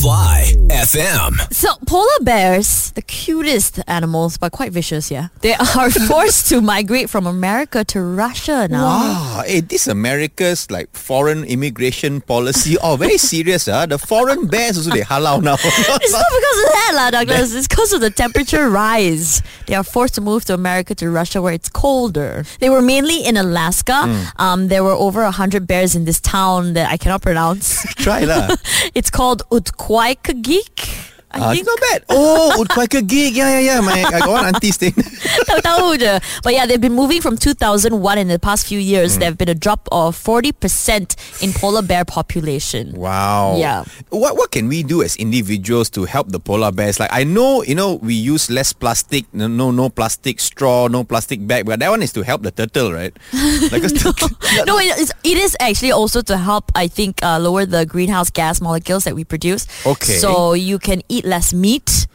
Fly 0.00 0.54
FM. 0.68 1.52
So 1.52 1.74
polar 1.86 2.20
bears, 2.22 2.92
the 2.92 3.02
cutest 3.02 3.80
animals, 3.86 4.38
but 4.38 4.52
quite 4.52 4.72
vicious, 4.72 5.10
yeah. 5.10 5.28
They 5.42 5.52
are 5.52 5.90
forced 6.08 6.48
to 6.48 6.62
migrate 6.62 7.10
from 7.10 7.26
America 7.26 7.84
to 7.84 8.00
Russia 8.00 8.68
now. 8.70 8.84
wow, 8.84 9.42
hey, 9.46 9.60
this 9.60 9.86
America's 9.86 10.70
like 10.70 10.88
foreign 10.96 11.44
immigration 11.44 12.22
policy. 12.22 12.78
Oh, 12.82 12.96
very 12.96 13.18
serious, 13.18 13.68
ah. 13.68 13.84
The 13.84 13.98
foreign 13.98 14.46
bears 14.46 14.78
also 14.78 14.90
they 14.90 15.02
halal 15.02 15.42
now. 15.42 15.56
It's 15.64 16.12
not 16.12 16.24
because 16.24 16.58
of 16.64 16.70
that, 16.72 16.92
lah, 16.94 17.10
Douglas. 17.10 17.54
It's 17.54 17.68
because 17.68 17.92
of 17.92 18.00
the 18.00 18.10
temperature 18.10 18.70
rise. 18.70 19.42
They 19.66 19.74
are 19.74 19.84
forced 19.84 20.14
to 20.14 20.22
move 20.22 20.46
to 20.46 20.54
America 20.54 20.94
to 20.94 21.10
Russia 21.10 21.42
where 21.42 21.52
it's 21.52 21.68
colder. 22.14 22.44
They 22.60 22.70
were 22.70 22.82
mainly 22.82 23.24
in 23.24 23.36
Alaska. 23.36 24.30
Um, 24.36 24.68
there 24.68 24.84
were 24.84 24.92
over 24.92 25.22
a 25.22 25.30
hundred 25.30 25.66
bears 25.66 25.94
in 25.94 26.04
this 26.04 26.20
town 26.20 26.74
that 26.74 26.90
I 26.90 26.96
cannot 26.96 27.22
pronounce. 27.22 27.82
Try 27.94 28.24
lah. 28.24 28.56
it's 28.94 29.10
called 29.10 29.42
Utquaykagik. 29.50 31.12
I 31.34 31.54
think 31.54 31.60
it's 31.60 31.68
not 31.68 31.80
bad. 31.80 32.04
Oh, 32.10 32.54
Woodquaker 32.58 33.06
gig. 33.06 33.36
Yeah, 33.36 33.58
yeah, 33.58 33.74
yeah. 33.74 33.80
My, 33.80 33.92
I 33.92 34.20
got 34.20 34.28
one 34.28 34.46
auntie 34.46 34.70
staying. 34.70 34.94
tahu 35.64 35.98
je. 35.98 36.20
But 36.42 36.52
yeah, 36.54 36.66
they've 36.66 36.80
been 36.80 36.94
moving 36.94 37.20
from 37.20 37.36
2001 37.36 38.18
in 38.18 38.28
the 38.28 38.38
past 38.38 38.66
few 38.66 38.78
years. 38.78 39.14
Hmm. 39.14 39.20
There 39.20 39.28
have 39.30 39.38
been 39.38 39.48
a 39.48 39.54
drop 39.54 39.88
of 39.92 40.16
40% 40.16 41.42
in 41.42 41.52
polar 41.52 41.82
bear 41.82 42.04
population. 42.04 42.92
Wow. 42.94 43.56
Yeah. 43.56 43.84
What 44.10 44.36
what 44.36 44.50
can 44.50 44.68
we 44.68 44.82
do 44.82 45.02
as 45.02 45.16
individuals 45.16 45.90
to 45.98 46.04
help 46.04 46.28
the 46.28 46.40
polar 46.40 46.72
bears? 46.72 47.00
Like 47.00 47.12
I 47.12 47.24
know, 47.24 47.62
you 47.62 47.74
know, 47.74 47.96
we 47.96 48.14
use 48.14 48.50
less 48.50 48.72
plastic, 48.72 49.26
no 49.32 49.46
no, 49.48 49.70
no 49.70 49.88
plastic 49.88 50.40
straw, 50.40 50.88
no 50.88 51.04
plastic 51.04 51.46
bag, 51.46 51.66
but 51.66 51.80
that 51.80 51.90
one 51.90 52.02
is 52.02 52.12
to 52.14 52.22
help 52.22 52.42
the 52.42 52.50
turtle, 52.50 52.92
right? 52.92 53.14
Like 53.72 53.82
turtle. 53.96 54.28
No, 54.66 54.78
it 54.78 54.98
is, 54.98 55.12
it 55.24 55.38
is 55.38 55.56
actually 55.60 55.92
also 55.92 56.20
to 56.22 56.36
help, 56.36 56.70
I 56.74 56.86
think, 56.86 57.22
uh, 57.22 57.38
lower 57.38 57.66
the 57.66 57.86
greenhouse 57.86 58.30
gas 58.30 58.60
molecules 58.60 59.04
that 59.04 59.14
we 59.14 59.24
produce. 59.24 59.66
Okay. 59.86 60.18
So 60.18 60.52
you 60.52 60.78
can 60.78 61.02
eat 61.08 61.23
less 61.24 61.52
meat. 61.52 62.06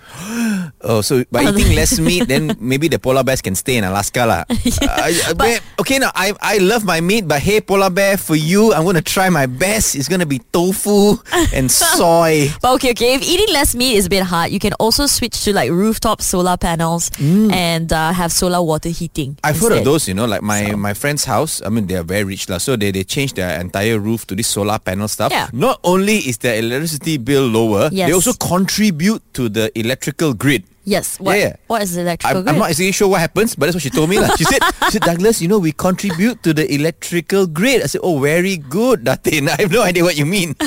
Oh, 0.81 1.01
so 1.01 1.23
by 1.31 1.43
eating 1.49 1.75
less 1.75 1.99
meat, 1.99 2.27
then 2.27 2.55
maybe 2.59 2.87
the 2.87 2.97
polar 2.97 3.23
bears 3.23 3.41
can 3.41 3.55
stay 3.55 3.77
in 3.77 3.83
Alaska, 3.83 4.25
lah. 4.25 4.43
Uh, 4.89 5.33
but, 5.35 5.61
okay, 5.79 5.99
now 5.99 6.09
I 6.15 6.33
I 6.41 6.57
love 6.57 6.83
my 6.83 7.01
meat, 7.01 7.27
but 7.27 7.41
hey, 7.41 7.61
polar 7.61 7.89
bear, 7.89 8.17
for 8.17 8.35
you, 8.35 8.73
I'm 8.73 8.85
gonna 8.85 9.03
try 9.05 9.29
my 9.29 9.45
best. 9.45 9.93
It's 9.95 10.07
gonna 10.07 10.25
be 10.25 10.39
tofu 10.51 11.17
and 11.53 11.69
soy. 11.69 12.49
But 12.61 12.73
okay, 12.79 12.91
okay, 12.91 13.15
if 13.15 13.21
eating 13.21 13.53
less 13.53 13.75
meat 13.75 13.97
is 13.97 14.07
a 14.07 14.09
bit 14.09 14.23
hard, 14.23 14.51
you 14.51 14.59
can 14.59 14.73
also 14.79 15.05
switch 15.05 15.43
to 15.45 15.53
like 15.53 15.69
rooftop 15.69 16.21
solar 16.21 16.57
panels 16.57 17.11
and 17.19 17.91
uh, 17.93 18.11
have 18.13 18.31
solar 18.31 18.61
water 18.61 18.89
heating. 18.89 19.37
I've 19.43 19.59
heard 19.59 19.73
of 19.73 19.85
those, 19.85 20.07
you 20.07 20.13
know, 20.13 20.25
like 20.25 20.41
my, 20.41 20.73
my 20.75 20.93
friend's 20.93 21.25
house. 21.25 21.61
I 21.65 21.69
mean, 21.69 21.87
they 21.87 21.95
are 21.95 22.03
very 22.03 22.23
rich, 22.23 22.49
lah. 22.49 22.57
So 22.57 22.75
they, 22.75 22.91
they 22.91 23.03
changed 23.03 23.35
their 23.35 23.59
entire 23.59 23.99
roof 23.99 24.25
to 24.27 24.35
this 24.35 24.47
solar 24.47 24.79
panel 24.79 25.07
stuff. 25.07 25.31
Yeah. 25.31 25.49
Not 25.53 25.79
only 25.83 26.17
is 26.17 26.37
their 26.39 26.57
electricity 26.57 27.17
bill 27.17 27.45
lower, 27.47 27.89
they 27.89 28.11
also 28.11 28.33
contribute 28.33 28.98
to 29.33 29.47
the 29.47 29.71
electrical 29.79 30.33
grid. 30.33 30.63
Yes. 30.89 31.21
What, 31.21 31.37
Yeah, 31.37 31.53
yeah. 31.53 31.55
what 31.69 31.85
is 31.85 31.93
the 31.93 32.01
electrical 32.01 32.41
I'm, 32.41 32.49
I'm 32.49 32.57
not 32.57 32.73
exactly 32.73 32.91
sure 32.97 33.07
what 33.13 33.21
happens, 33.21 33.53
but 33.53 33.69
that's 33.69 33.77
what 33.77 33.85
she 33.85 33.93
told 33.93 34.09
me. 34.09 34.17
lah. 34.17 34.33
She 34.41 34.49
said, 34.49 34.57
she 34.89 34.97
said, 34.97 35.05
Douglas, 35.05 35.37
you 35.37 35.45
know, 35.47 35.61
we 35.61 35.69
contribute 35.69 36.41
to 36.41 36.49
the 36.57 36.65
electrical 36.65 37.45
grid. 37.45 37.85
I 37.85 37.87
said, 37.87 38.01
oh, 38.01 38.17
very 38.17 38.57
good, 38.57 39.05
Datin. 39.05 39.45
I 39.53 39.61
have 39.61 39.69
no 39.71 39.85
idea 39.85 40.01
what 40.01 40.17
you 40.17 40.25
mean. 40.25 40.57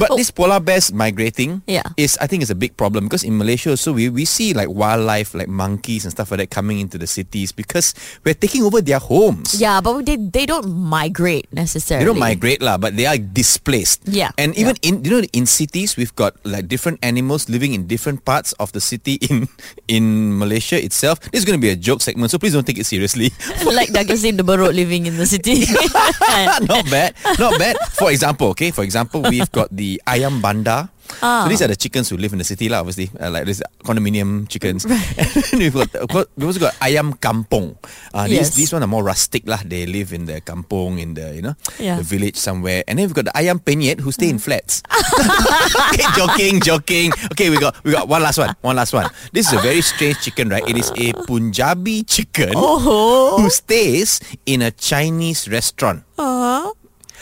but 0.00 0.08
oh. 0.08 0.16
this 0.16 0.32
polar 0.32 0.56
bears 0.56 0.88
migrating 0.88 1.60
Yeah. 1.68 1.84
is, 2.00 2.16
I 2.16 2.26
think, 2.26 2.40
is 2.42 2.48
a 2.50 2.56
big 2.56 2.76
problem 2.80 3.04
because 3.04 3.22
in 3.28 3.36
Malaysia 3.36 3.76
also, 3.76 3.92
we, 3.92 4.08
we 4.08 4.24
see 4.24 4.56
like 4.56 4.72
wildlife, 4.72 5.34
like 5.36 5.48
monkeys 5.52 6.08
and 6.08 6.12
stuff 6.16 6.30
like 6.32 6.40
that 6.40 6.50
coming 6.50 6.80
into 6.80 6.96
the 6.96 7.06
cities 7.06 7.52
because 7.52 7.92
we're 8.24 8.32
taking 8.38 8.64
over 8.64 8.80
their 8.80 8.98
homes. 8.98 9.60
yeah, 9.60 9.80
but 9.84 10.06
they, 10.06 10.16
they 10.16 10.46
don't 10.46 10.72
migrate 10.72 11.52
necessarily. 11.52 12.04
They 12.04 12.08
don't 12.08 12.18
migrate 12.18 12.62
lah, 12.62 12.78
but 12.78 12.96
they 12.96 13.04
are 13.04 13.18
displaced. 13.18 14.08
Yeah. 14.08 14.30
And 14.38 14.56
even 14.56 14.76
in 14.80 15.04
you 15.04 15.10
know 15.10 15.22
in 15.32 15.44
cities 15.44 15.96
we've 15.96 16.14
got 16.16 16.34
like 16.44 16.68
different 16.68 16.98
animals 17.02 17.48
living 17.48 17.74
in 17.74 17.86
different 17.86 18.24
parts 18.24 18.52
of 18.62 18.72
the 18.72 18.80
city 18.80 19.18
in 19.28 19.41
in 19.88 20.38
Malaysia 20.38 20.78
itself. 20.78 21.20
This 21.30 21.42
is 21.42 21.44
going 21.44 21.58
to 21.58 21.62
be 21.62 21.70
a 21.70 21.76
joke 21.76 22.02
segment, 22.02 22.30
so 22.30 22.38
please 22.38 22.52
don't 22.52 22.66
take 22.66 22.78
it 22.78 22.86
seriously. 22.86 23.30
like 23.66 23.92
Douglas 23.92 24.24
in 24.24 24.36
the 24.36 24.44
road 24.44 24.74
living 24.74 25.06
in 25.06 25.16
the 25.16 25.26
city. 25.26 25.64
not 26.66 26.84
bad, 26.90 27.14
not 27.38 27.58
bad. 27.58 27.76
For 27.92 28.10
example, 28.10 28.48
okay, 28.56 28.70
for 28.70 28.84
example, 28.84 29.22
we've 29.22 29.50
got 29.52 29.68
the 29.74 30.00
ayam 30.06 30.40
bandar. 30.40 30.88
Ah. 31.20 31.44
So 31.44 31.48
these 31.52 31.62
are 31.62 31.68
the 31.68 31.76
chickens 31.76 32.08
who 32.08 32.16
live 32.16 32.32
in 32.32 32.38
the 32.40 32.48
city, 32.48 32.68
lah. 32.72 32.80
Obviously, 32.80 33.10
uh, 33.20 33.28
like 33.30 33.44
this 33.44 33.60
condominium 33.84 34.48
chickens. 34.48 34.84
and 34.88 35.58
we've 35.60 35.74
got, 35.74 35.92
of 36.00 36.08
course, 36.08 36.26
we've 36.38 36.46
also 36.48 36.60
got 36.60 36.74
ayam 36.80 37.18
kampong. 37.20 37.76
Uh, 38.14 38.24
these 38.30 38.48
Yes. 38.48 38.56
these 38.56 38.70
one 38.72 38.82
are 38.82 38.90
more 38.90 39.04
rustic, 39.04 39.44
lah. 39.44 39.60
They 39.66 39.84
live 39.84 40.12
in 40.16 40.24
the 40.26 40.40
kampong, 40.40 40.96
in 41.02 41.14
the 41.14 41.34
you 41.36 41.42
know, 41.42 41.54
Yeah. 41.78 41.98
the 42.00 42.06
village 42.06 42.38
somewhere. 42.40 42.82
And 42.88 42.96
then 42.98 43.10
we've 43.10 43.16
got 43.18 43.26
the 43.28 43.36
ayam 43.36 43.60
penyet 43.60 44.00
who 44.00 44.10
stay 44.14 44.30
in 44.32 44.38
flats. 44.40 44.80
okay, 45.92 46.06
joking, 46.16 46.60
joking. 46.62 47.10
Okay, 47.34 47.50
we 47.50 47.58
got 47.58 47.76
we 47.84 47.92
got 47.92 48.08
one 48.08 48.22
last 48.22 48.38
one. 48.38 48.54
One 48.62 48.76
last 48.78 48.92
one. 48.94 49.10
This 49.34 49.50
is 49.50 49.58
a 49.58 49.62
very 49.62 49.82
strange 49.82 50.22
chicken, 50.22 50.48
right? 50.48 50.64
It 50.64 50.78
is 50.78 50.94
a 50.96 51.12
Punjabi 51.26 52.04
chicken 52.06 52.54
who 52.54 53.46
stays 53.50 54.20
in 54.46 54.62
a 54.62 54.70
Chinese 54.70 55.48
restaurant. 55.50 56.04
uh-huh. 56.16 56.72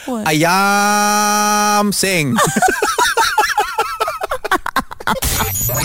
What? 0.08 0.24
Ayam 0.32 1.92
Sing. 1.92 2.32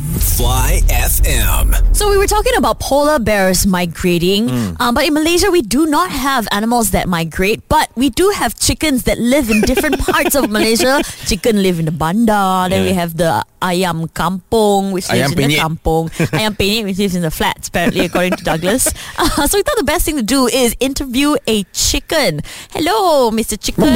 Fly 0.04 0.82
FM. 0.92 1.72
So 1.96 2.10
we 2.10 2.18
were 2.18 2.28
talking 2.28 2.52
about 2.58 2.80
polar 2.80 3.20
bears 3.20 3.66
migrating, 3.66 4.50
um, 4.80 4.94
but 4.94 5.06
in 5.08 5.14
Malaysia 5.14 5.50
we 5.50 5.62
do 5.62 5.86
not 5.86 6.10
have 6.12 6.48
animals 6.52 6.92
that 6.92 7.08
migrate, 7.08 7.64
but 7.70 7.90
we 7.96 8.10
do 8.10 8.30
have 8.36 8.60
chickens 8.60 9.04
that 9.04 9.18
live 9.20 9.50
in 9.50 9.62
different 9.62 10.00
parts 10.06 10.36
of 10.36 10.50
Malaysia. 10.52 11.02
Chicken 11.26 11.62
live 11.64 11.80
in 11.80 11.86
the 11.86 11.92
bandar, 11.96 12.68
then 12.70 12.84
we 12.84 12.92
have 12.94 13.16
the 13.16 13.44
ayam 13.62 14.08
kampung, 14.12 14.92
which 14.92 15.10
lives 15.10 15.32
Ayam 15.34 15.40
in 15.40 15.48
the 15.50 15.56
penyet. 15.56 15.64
kampung. 15.64 16.10
ayam 16.36 16.58
penyet, 16.58 16.84
which 16.84 16.98
lives 16.98 17.16
in 17.16 17.22
the 17.22 17.32
flats, 17.32 17.70
apparently, 17.70 18.06
according 18.06 18.34
to 18.36 18.44
Douglas. 18.44 18.92
Uh, 19.18 19.48
so 19.48 19.58
we 19.58 19.64
thought 19.64 19.78
the 19.78 19.84
best 19.84 20.06
thing 20.06 20.18
to 20.18 20.24
do 20.24 20.46
is 20.48 20.76
interview 20.80 21.36
a 21.48 21.64
chicken. 21.72 22.42
Hello, 22.72 23.32
Mr. 23.32 23.58
Chicken. 23.60 23.88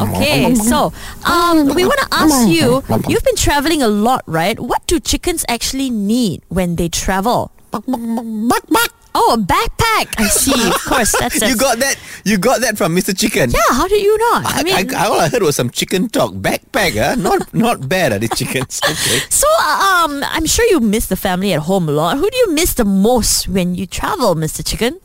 Okay, 0.00 0.54
so 0.54 0.92
um, 1.24 1.74
we 1.74 1.84
want 1.84 1.98
to 2.00 2.08
ask 2.12 2.46
you. 2.48 2.82
You've 3.08 3.24
been 3.24 3.36
traveling 3.36 3.82
a 3.82 3.88
lot, 3.88 4.22
right? 4.26 4.58
What 4.60 4.86
do 4.86 4.97
chickens 5.00 5.44
actually 5.48 5.90
need 5.90 6.42
when 6.48 6.76
they 6.76 6.88
travel? 6.88 7.52
Oh, 9.14 9.34
a 9.34 9.38
backpack. 9.38 10.14
I 10.16 10.28
see. 10.28 10.54
Of 10.68 10.84
course, 10.84 11.12
that's, 11.18 11.40
that's 11.40 11.50
You 11.50 11.56
got 11.58 11.78
that? 11.78 11.96
You 12.24 12.38
got 12.38 12.60
that 12.60 12.78
from 12.78 12.94
Mr. 12.94 13.16
Chicken? 13.18 13.50
Yeah, 13.50 13.58
how 13.70 13.88
did 13.88 14.00
you 14.02 14.16
not? 14.18 14.46
I 14.46 14.60
I, 14.60 14.62
mean, 14.62 14.94
I, 14.94 15.06
all 15.06 15.18
I 15.20 15.28
heard 15.28 15.42
was 15.42 15.56
some 15.56 15.70
chicken 15.70 16.08
talk. 16.08 16.34
Backpack, 16.34 16.94
huh? 16.94 17.16
Not 17.16 17.52
not 17.52 17.88
bad, 17.88 18.12
are 18.12 18.18
the 18.18 18.28
chickens? 18.28 18.80
Okay. 18.88 19.18
so 19.28 19.46
uh, 19.60 20.04
um, 20.06 20.22
I'm 20.24 20.46
sure 20.46 20.64
you 20.66 20.80
miss 20.80 21.06
the 21.08 21.16
family 21.16 21.52
at 21.52 21.60
home 21.60 21.88
a 21.88 21.92
lot. 21.92 22.16
Who 22.16 22.30
do 22.30 22.36
you 22.36 22.52
miss 22.54 22.74
the 22.74 22.84
most 22.84 23.48
when 23.48 23.74
you 23.74 23.86
travel, 23.86 24.34
Mr. 24.34 24.64
Chicken? 24.64 25.00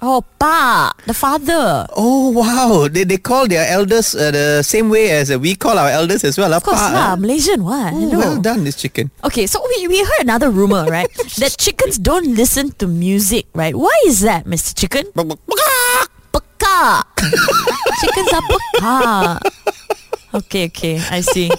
Oh, 0.00 0.24
pa, 0.40 0.96
the 1.04 1.12
father. 1.12 1.84
Oh 1.92 2.32
wow! 2.32 2.88
They 2.88 3.04
they 3.04 3.20
call 3.20 3.44
their 3.44 3.68
elders 3.68 4.16
uh, 4.16 4.32
the 4.32 4.64
same 4.64 4.88
way 4.88 5.12
as 5.12 5.28
uh, 5.28 5.36
we 5.36 5.52
call 5.52 5.76
our 5.76 5.92
elders 5.92 6.24
as 6.24 6.40
well. 6.40 6.56
Of 6.56 6.64
course, 6.64 6.80
lah, 6.80 7.20
Malaysian 7.20 7.60
what? 7.60 7.92
Oh, 7.92 8.00
Hello. 8.08 8.16
well 8.16 8.36
done, 8.40 8.64
this 8.64 8.80
chicken. 8.80 9.12
Okay, 9.20 9.44
so 9.44 9.60
we, 9.60 9.92
we 9.92 10.00
heard 10.00 10.24
another 10.24 10.48
rumor, 10.48 10.88
right? 10.88 11.12
that 11.44 11.52
chickens 11.60 12.00
don't 12.00 12.32
listen 12.32 12.72
to 12.80 12.88
music, 12.88 13.44
right? 13.52 13.76
Why 13.76 13.92
is 14.08 14.24
that, 14.24 14.48
Mr. 14.48 14.72
Chicken? 14.72 15.04
Peka. 15.12 17.04
Chickens 18.00 18.32
are 18.32 18.44
peka. 18.48 19.40
Okay, 20.32 20.72
okay, 20.72 20.96
I 21.10 21.20
see. 21.20 21.52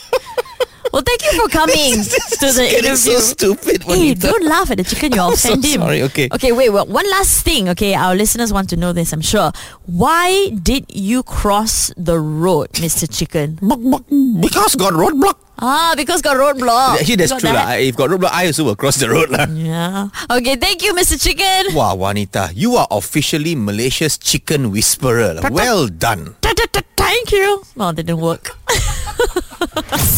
Well, 0.91 1.03
thank 1.05 1.23
you 1.23 1.31
for 1.39 1.47
coming 1.59 1.93
to 2.03 2.47
the 2.51 2.67
Getting 2.69 2.85
interview. 2.91 2.95
so 2.95 3.19
stupid. 3.19 3.83
Hey, 3.83 4.11
Juanita. 4.15 4.27
don't 4.27 4.43
laugh 4.45 4.71
at 4.71 4.77
the 4.77 4.83
chicken. 4.83 5.13
You'll 5.13 5.25
I'm 5.31 5.35
so 5.35 5.49
offend 5.53 5.63
him. 5.65 5.81
sorry, 5.81 6.01
okay. 6.03 6.27
Okay, 6.33 6.51
wait, 6.51 6.69
well, 6.69 6.85
one 6.85 7.09
last 7.09 7.43
thing. 7.43 7.69
Okay, 7.69 7.93
our 7.95 8.15
listeners 8.15 8.51
want 8.51 8.69
to 8.69 8.77
know 8.77 8.91
this, 8.93 9.13
I'm 9.13 9.21
sure. 9.21 9.51
Why 9.85 10.49
did 10.49 10.85
you 10.93 11.23
cross 11.23 11.91
the 11.95 12.19
road, 12.19 12.71
Mr. 12.83 13.07
Chicken? 13.07 13.55
Because 14.41 14.75
got 14.75 14.93
roadblock. 14.93 15.37
Ah, 15.63 15.93
because 15.95 16.23
got 16.23 16.37
roadblock. 16.37 16.97
Actually, 16.97 17.17
that's 17.21 17.31
Got 17.31 17.41
true 17.41 17.51
that? 17.53 17.69
lah. 17.69 17.75
If 17.77 17.95
got 17.95 18.09
roadblock, 18.09 18.31
I 18.33 18.47
also 18.47 18.63
will 18.65 18.75
cross 18.75 18.97
the 18.97 19.07
road 19.13 19.29
lah. 19.29 19.45
Yeah. 19.45 20.09
Okay, 20.25 20.55
thank 20.57 20.81
you, 20.81 20.93
Mr. 20.97 21.21
Chicken. 21.21 21.75
Wow, 21.77 21.93
Juanita, 22.01 22.49
you 22.55 22.75
are 22.81 22.87
officially 22.89 23.53
Malaysia's 23.53 24.17
chicken 24.17 24.71
whisperer. 24.73 25.37
lah. 25.37 25.49
Well 25.53 25.85
done. 25.87 26.33
Thank 27.31 27.43
you. 27.47 27.63
Oh, 27.79 27.91
that 27.93 28.03
didn't 28.03 28.19
work. 28.19 28.47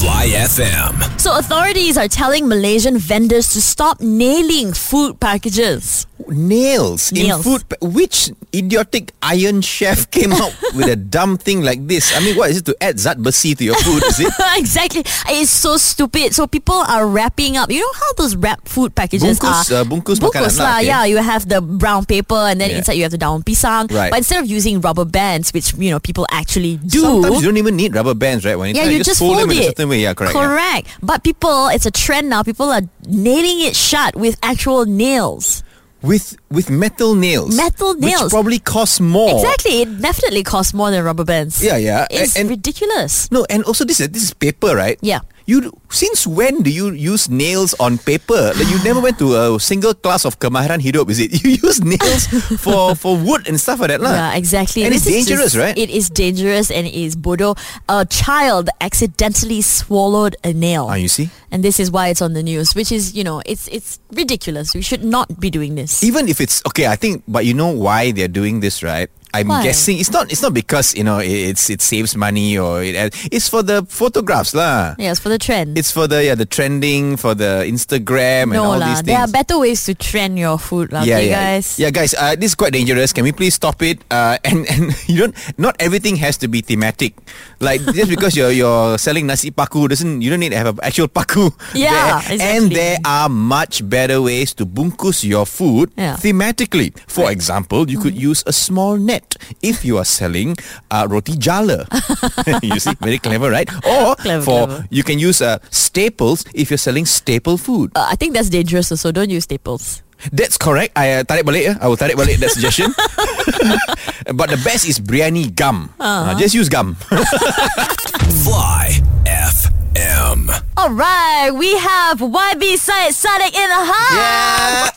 Fly 0.01 0.27
FM. 0.33 1.19
So 1.21 1.37
authorities 1.37 1.97
are 1.97 2.07
telling 2.07 2.47
Malaysian 2.47 2.97
vendors 2.97 3.53
to 3.53 3.61
stop 3.61 4.01
nailing 4.01 4.73
food 4.73 5.19
packages. 5.19 6.07
Nails, 6.29 7.11
in 7.11 7.35
food. 7.43 7.67
pa- 7.67 7.75
Which 7.83 8.31
idiotic 8.55 9.11
iron 9.21 9.59
chef 9.59 10.09
came 10.09 10.31
up 10.31 10.53
with 10.73 10.87
a 10.87 10.95
dumb 10.95 11.35
thing 11.37 11.61
like 11.63 11.85
this? 11.85 12.15
I 12.15 12.21
mean, 12.23 12.37
what 12.37 12.49
is 12.49 12.59
it 12.63 12.65
to 12.71 12.75
add 12.79 12.95
zat 12.95 13.17
besi 13.17 13.57
to 13.57 13.63
your 13.65 13.75
food? 13.75 14.01
Is 14.07 14.21
it? 14.23 14.31
exactly. 14.55 15.03
It's 15.35 15.51
so 15.51 15.75
stupid. 15.75 16.33
So 16.33 16.47
people 16.47 16.75
are 16.79 17.05
wrapping 17.05 17.57
up. 17.57 17.69
You 17.69 17.81
know 17.81 17.91
how 17.99 18.13
those 18.13 18.37
wrap 18.37 18.65
food 18.69 18.95
packages 18.95 19.37
Bungkus, 19.37 19.67
are? 19.67 19.81
uh, 19.81 19.83
bungkus 19.83 20.23
makanan 20.23 20.47
Bungkus 20.47 20.59
lah, 20.59 20.63
lah. 20.63 20.77
okay. 20.79 20.87
Yeah, 20.87 21.03
you 21.11 21.17
have 21.17 21.43
the 21.49 21.59
brown 21.59 22.05
paper 22.05 22.39
and 22.39 22.55
then 22.61 22.69
Yeah. 22.71 22.77
inside 22.79 22.93
you 22.95 23.03
have 23.03 23.11
the 23.11 23.19
daun 23.19 23.43
pisang. 23.43 23.91
Right. 23.91 24.07
But 24.09 24.23
instead 24.23 24.39
of 24.39 24.47
using 24.47 24.79
rubber 24.79 25.03
bands, 25.05 25.51
which 25.51 25.75
you 25.75 25.91
know 25.91 25.99
people 25.99 26.23
actually 26.31 26.77
do. 26.87 27.02
Sometimes 27.07 27.41
you 27.41 27.47
don't 27.47 27.57
even 27.57 27.75
need 27.75 27.93
rubber 27.95 28.13
bands, 28.13 28.45
right? 28.45 28.55
Juanita? 28.55 28.79
Yeah, 28.79 28.85
you, 28.85 29.03
just, 29.03 29.19
fold, 29.19 29.39
them 29.39 29.51
in 29.51 29.57
a 29.57 29.61
it. 29.61 29.65
certain 29.65 29.89
way. 29.89 29.99
Yeah, 29.99 30.13
correct. 30.13 30.35
yeah. 30.35 30.81
But 31.01 31.23
people, 31.23 31.67
it's 31.67 31.85
a 31.85 31.91
trend 31.91 32.29
now. 32.29 32.43
People 32.43 32.69
are 32.71 32.81
nailing 33.07 33.61
it 33.67 33.75
shut 33.75 34.15
with 34.15 34.37
actual 34.41 34.85
nails. 34.85 35.63
With 36.01 36.35
with 36.51 36.69
metal 36.69 37.15
nails. 37.15 37.55
Metal 37.55 37.93
nails. 37.95 38.23
Which 38.23 38.31
probably 38.31 38.59
costs 38.59 38.99
more. 38.99 39.31
Exactly. 39.39 39.83
It 39.83 40.01
definitely 40.01 40.43
costs 40.43 40.73
more 40.73 40.91
than 40.91 41.01
rubber 41.03 41.23
bands. 41.23 41.63
Yeah, 41.63 41.77
yeah. 41.77 42.07
It's 42.11 42.35
and- 42.35 42.49
ridiculous. 42.49 43.31
No, 43.31 43.45
and 43.49 43.63
also 43.63 43.85
this 43.85 44.01
is 44.01 44.09
this 44.09 44.23
is 44.23 44.33
paper, 44.33 44.75
right? 44.75 44.99
Yeah. 45.01 45.21
You 45.45 45.75
since 45.91 46.23
when 46.25 46.63
do 46.63 46.71
you 46.71 46.91
use 46.95 47.27
nails 47.29 47.75
on 47.75 47.97
paper? 47.99 48.53
Like 48.55 48.69
you 48.71 48.79
never 48.83 49.01
went 49.03 49.19
to 49.19 49.35
a 49.35 49.59
single 49.59 49.93
class 49.93 50.23
of 50.23 50.39
kemahiran 50.39 50.79
hidup, 50.79 51.09
is 51.11 51.19
it? 51.19 51.35
You 51.43 51.59
use 51.59 51.83
nails 51.83 52.27
for 52.63 52.95
for 52.95 53.17
wood 53.19 53.43
and 53.51 53.59
stuff 53.59 53.83
like 53.83 53.91
that, 53.91 53.99
lah. 53.99 54.11
Yeah, 54.15 54.39
exactly. 54.39 54.87
And 54.87 54.95
This 54.95 55.03
it's 55.03 55.11
dangerous, 55.27 55.51
just- 55.51 55.59
right? 55.59 55.75
It 55.75 55.91
is 55.91 56.07
dangerous 56.07 56.71
and 56.71 56.87
it 56.87 56.95
is 56.95 57.19
bodo. 57.19 57.55
A 57.91 58.07
child 58.07 58.71
accidentally 58.79 59.59
swallowed 59.59 60.39
a 60.47 60.53
nail. 60.55 60.87
Ah, 60.87 60.95
you 60.95 61.11
see? 61.11 61.27
And 61.51 61.59
this 61.59 61.75
is 61.75 61.91
why 61.91 62.07
it's 62.07 62.23
on 62.23 62.31
the 62.33 62.41
news, 62.43 62.71
which 62.73 62.91
is, 62.95 63.11
you 63.11 63.27
know, 63.27 63.43
it's 63.45 63.67
it's 63.67 63.99
ridiculous. 64.15 64.71
We 64.71 64.81
should 64.81 65.03
not 65.03 65.43
be 65.43 65.51
doing 65.51 65.75
this. 65.75 65.99
Even 66.07 66.31
if 66.31 66.39
it's 66.39 66.63
okay, 66.71 66.87
I 66.87 66.95
think, 66.95 67.27
but 67.27 67.43
you 67.43 67.51
know 67.53 67.67
why 67.69 68.15
they're 68.15 68.31
doing 68.31 68.63
this, 68.63 68.79
right? 68.79 69.11
I'm 69.33 69.47
Why? 69.49 69.63
guessing 69.65 69.97
it's 69.97 70.11
not. 70.13 70.31
It's 70.31 70.41
not 70.41 70.53
because 70.53 70.93
you 70.95 71.03
know 71.03 71.17
it, 71.17 71.31
it's 71.57 71.69
it 71.69 71.81
saves 71.81 72.15
money 72.15 72.57
or 72.57 72.83
it. 72.85 72.93
It's 73.33 73.49
for 73.49 73.63
the 73.65 73.81
photographs, 73.89 74.53
lah. 74.53 74.93
Yes, 75.01 75.17
for 75.17 75.29
the 75.29 75.41
trend. 75.41 75.73
It's 75.77 75.89
for 75.89 76.05
the 76.05 76.21
yeah 76.23 76.35
the 76.37 76.45
trending 76.45 77.17
for 77.17 77.33
the 77.33 77.65
Instagram 77.65 78.53
and 78.53 78.61
no 78.61 78.77
all 78.77 78.77
lah. 78.77 78.93
these 78.93 79.01
There 79.01 79.17
are 79.17 79.27
better 79.27 79.57
ways 79.57 79.85
to 79.89 79.97
trend 79.97 80.37
your 80.37 80.61
food, 80.61 80.93
lah. 80.93 81.01
yeah, 81.01 81.17
okay, 81.17 81.29
yeah, 81.33 81.41
guys. 81.57 81.65
yeah, 81.81 81.89
guys. 81.89 82.13
Uh, 82.13 82.37
this 82.37 82.53
is 82.53 82.55
quite 82.55 82.73
dangerous. 82.77 83.09
Can 83.11 83.25
we 83.25 83.33
please 83.33 83.57
stop 83.57 83.81
it? 83.81 83.99
Uh, 84.13 84.37
and 84.47 84.69
and 84.69 84.93
you 85.09 85.17
don't. 85.25 85.33
Not 85.57 85.75
everything 85.81 86.15
has 86.21 86.37
to 86.45 86.47
be 86.47 86.61
thematic. 86.61 87.17
Like 87.57 87.81
just 87.97 88.09
because 88.15 88.37
you're 88.37 88.53
you're 88.53 89.01
selling 89.01 89.25
nasi 89.25 89.49
paku 89.49 89.89
doesn't 89.89 90.21
you 90.21 90.29
don't 90.29 90.39
need 90.45 90.53
to 90.53 90.59
have 90.61 90.77
an 90.77 90.85
actual 90.85 91.09
paku. 91.09 91.49
Yeah, 91.73 92.21
there. 92.29 92.37
And 92.61 92.69
there 92.69 92.97
are 93.01 93.29
much 93.33 93.81
better 93.81 94.21
ways 94.21 94.53
to 94.61 94.65
bungkus 94.69 95.25
your 95.25 95.49
food 95.49 95.89
Yeah. 95.97 96.21
thematically. 96.21 96.93
For 97.09 97.33
example, 97.33 97.89
you 97.89 97.97
could 97.97 98.13
use 98.13 98.43
a 98.45 98.53
small 98.53 98.97
net 99.01 99.22
if 99.61 99.83
you 99.83 99.97
are 99.97 100.05
selling 100.05 100.55
uh, 100.91 101.07
roti 101.09 101.35
jala. 101.37 101.85
you 102.63 102.79
see, 102.79 102.93
very 103.01 103.17
clever, 103.19 103.49
right? 103.51 103.67
Or 103.85 104.15
Clever, 104.15 104.43
for 104.43 104.65
clever. 104.67 104.87
you 104.89 105.03
can 105.03 105.19
use 105.19 105.41
uh, 105.41 105.59
staples 105.71 106.45
if 106.53 106.69
you're 106.71 106.77
selling 106.81 107.05
staple 107.05 107.57
food. 107.57 107.91
Uh, 107.95 108.07
I 108.09 108.15
think 108.15 108.33
that's 108.33 108.49
dangerous 108.49 108.91
also. 108.91 109.11
Don't 109.11 109.29
use 109.29 109.43
staples. 109.43 110.01
That's 110.31 110.55
correct. 110.57 110.95
I 110.95 111.19
uh, 111.19 111.23
tarik 111.27 111.43
balik 111.43 111.63
ya. 111.67 111.73
I 111.83 111.87
will 111.91 111.99
tarik 111.99 112.15
balik 112.15 112.39
that 112.39 112.51
suggestion. 112.55 112.95
but 114.39 114.47
the 114.47 114.59
best 114.63 114.87
is 114.87 114.95
biryani 114.99 115.51
gum. 115.51 115.91
Uh, 115.99 116.31
just 116.39 116.55
use 116.55 116.69
gum. 116.71 116.95
Fly 118.47 119.03
FM. 119.27 120.47
All 120.77 120.91
right, 120.95 121.51
we 121.51 121.75
have 121.77 122.19
YB 122.23 122.79
Syed 122.79 123.11
Saddiq 123.11 123.51
in 123.51 123.67
the 123.67 123.83
house. 123.83 124.91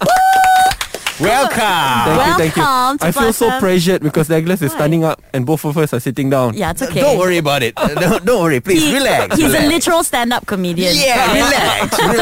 Welcome. 1.19 1.57
Thank 1.59 2.27
you, 2.29 2.35
thank 2.37 2.57
you. 2.57 2.63
Welcome 2.63 2.99
to 2.99 3.07
I 3.07 3.11
feel 3.13 3.33
so 3.33 3.47
Plaza. 3.47 3.61
pressured 3.61 4.03
because 4.03 4.29
Douglas 4.29 4.61
is 4.61 4.73
standing 4.73 5.03
up 5.05 5.23
and 5.33 5.47
both 5.47 5.65
of 5.65 5.77
us 5.79 5.95
are 5.95 6.01
sitting 6.01 6.29
down. 6.29 6.53
Yeah, 6.55 6.73
it's 6.73 6.83
okay. 6.83 7.01
Don't 7.01 7.19
worry 7.19 7.39
about 7.39 7.63
it. 7.63 7.75
Don't, 7.97 8.25
don't 8.25 8.43
worry. 8.43 8.61
Please 8.61 8.83
He- 8.83 8.93
relax. 8.95 9.37
He's 9.37 9.47
relax. 9.47 9.65
a 9.65 9.69
literal 9.69 10.05
stand-up 10.05 10.47
comedian. 10.47 10.95
Yeah, 10.95 11.33
relax, 11.33 11.99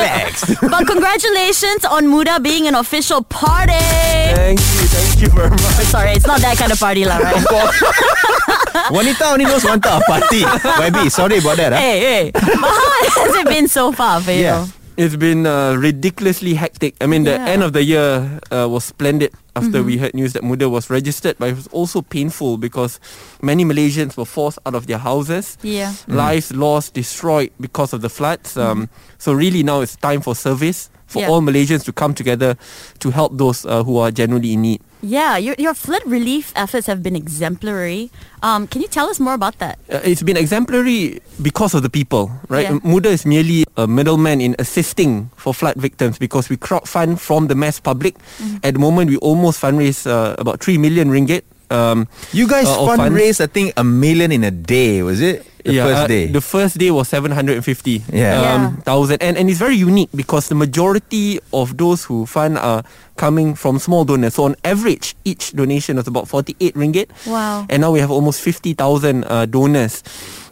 relax. 0.46 0.60
But 0.60 0.86
congratulations 0.86 1.84
on 1.84 2.08
Muda 2.08 2.38
being 2.40 2.68
an 2.68 2.76
official 2.76 3.22
party. 3.24 3.72
Thank 3.72 4.60
you, 4.60 4.86
thank 4.86 5.22
you 5.22 5.28
very 5.30 5.50
much. 5.50 5.60
Sorry, 5.90 6.12
it's 6.12 6.26
not 6.26 6.40
that 6.40 6.56
kind 6.56 6.70
of 6.70 6.78
party, 6.78 7.04
lah, 7.04 7.16
right? 7.18 7.34
Wanita 8.94 9.32
only 9.32 9.44
knows 9.44 9.64
one 9.64 9.80
type 9.80 10.00
of 10.00 10.06
party. 10.06 10.42
YB, 10.42 11.10
sorry 11.10 11.38
about 11.38 11.56
that. 11.56 11.72
Huh? 11.72 11.78
hey, 11.80 12.00
hey. 12.00 12.30
But 12.30 12.42
how 12.44 13.24
has 13.26 13.34
it 13.36 13.46
been 13.48 13.66
so 13.66 13.90
far 13.92 14.20
for 14.20 14.30
you? 14.30 14.40
Yeah. 14.42 14.66
It's 14.96 15.16
been 15.16 15.44
uh, 15.44 15.74
ridiculously 15.74 16.54
hectic. 16.54 16.94
I 17.00 17.06
mean, 17.06 17.24
the 17.24 17.40
end 17.40 17.62
of 17.64 17.72
the 17.72 17.82
year 17.82 18.38
uh, 18.52 18.68
was 18.70 18.84
splendid 18.84 19.32
after 19.56 19.82
we 19.82 19.98
heard 19.98 20.14
news 20.14 20.32
that 20.34 20.44
Muda 20.44 20.68
was 20.68 20.88
registered, 20.88 21.36
but 21.38 21.48
it 21.50 21.56
was 21.56 21.66
also 21.68 22.00
painful 22.02 22.58
because 22.58 23.00
many 23.42 23.64
Malaysians 23.64 24.16
were 24.16 24.24
forced 24.24 24.58
out 24.66 24.74
of 24.74 24.86
their 24.86 24.98
houses. 24.98 25.58
Yeah. 25.62 25.92
Lives 26.06 26.52
lost, 26.52 26.94
destroyed 26.94 27.50
because 27.60 27.92
of 27.92 28.02
the 28.02 28.08
floods. 28.08 28.56
Um, 28.56 28.88
so 29.18 29.32
really 29.32 29.62
now 29.62 29.80
it's 29.80 29.96
time 29.96 30.20
for 30.20 30.34
service 30.34 30.90
for 31.14 31.22
Yeah. 31.22 31.30
all 31.30 31.38
Malaysians 31.40 31.86
to 31.86 31.92
come 31.94 32.10
together 32.12 32.58
to 32.98 33.14
help 33.14 33.38
those 33.38 33.62
uh, 33.62 33.86
who 33.86 34.02
are 34.02 34.10
genuinely 34.10 34.58
in 34.58 34.62
need. 34.66 34.80
Yeah, 35.04 35.36
your, 35.36 35.54
your 35.60 35.74
flood 35.76 36.00
relief 36.08 36.50
efforts 36.56 36.88
have 36.88 37.02
been 37.04 37.14
exemplary. 37.14 38.10
Um, 38.42 38.66
can 38.66 38.80
you 38.80 38.88
tell 38.88 39.06
us 39.12 39.20
more 39.20 39.34
about 39.36 39.58
that? 39.60 39.78
Uh, 39.92 40.00
it's 40.02 40.24
been 40.24 40.36
exemplary 40.40 41.20
because 41.44 41.74
of 41.76 41.84
the 41.84 41.90
people, 41.92 42.32
right? 42.48 42.64
Yeah. 42.72 42.80
Muda 42.82 43.10
is 43.12 43.26
merely 43.28 43.68
a 43.76 43.86
middleman 43.86 44.40
in 44.40 44.56
assisting 44.58 45.28
for 45.36 45.52
flood 45.52 45.76
victims 45.76 46.16
because 46.18 46.48
we 46.48 46.56
crowdfund 46.56 47.20
from 47.20 47.48
the 47.48 47.54
mass 47.54 47.78
public. 47.78 48.16
Mm-hmm. 48.40 48.64
At 48.64 48.74
the 48.74 48.80
moment, 48.80 49.10
we 49.12 49.18
almost 49.20 49.60
fundraise 49.60 50.08
uh, 50.08 50.36
about 50.40 50.64
3 50.64 50.78
million 50.80 51.10
ringgit. 51.12 51.42
Um, 51.70 52.08
You 52.32 52.48
guys 52.48 52.64
uh, 52.66 52.80
of 52.80 52.96
funds. 52.96 53.04
fundraised, 53.04 53.40
I 53.44 53.46
think, 53.52 53.76
a 53.76 53.84
million 53.84 54.32
in 54.32 54.40
a 54.42 54.50
day, 54.50 55.02
was 55.04 55.20
it? 55.20 55.44
The 55.64 55.80
first 55.80 56.04
uh, 56.04 56.06
day. 56.06 56.26
The 56.28 56.40
first 56.40 56.78
day 56.78 56.90
was 56.90 57.08
750 57.08 58.04
Yeah. 58.12 58.40
Yeah. 58.42 58.54
um, 58.54 58.76
thousand, 58.84 59.22
and 59.22 59.36
and 59.40 59.48
it's 59.48 59.58
very 59.58 59.76
unique 59.76 60.10
because 60.14 60.48
the 60.48 60.54
majority 60.54 61.40
of 61.52 61.76
those 61.80 62.04
who 62.04 62.26
fund 62.26 62.58
are 62.58 62.84
coming 63.16 63.54
from 63.56 63.78
small 63.78 64.04
donors. 64.04 64.34
So 64.34 64.44
on 64.44 64.56
average, 64.64 65.16
each 65.24 65.52
donation 65.56 65.96
was 65.96 66.06
about 66.06 66.28
48 66.28 66.74
ringgit. 66.74 67.08
Wow. 67.26 67.64
And 67.70 67.80
now 67.80 67.92
we 67.92 68.00
have 68.00 68.10
almost 68.10 68.40
50,000 68.42 69.24
uh, 69.24 69.46
donors. 69.46 70.02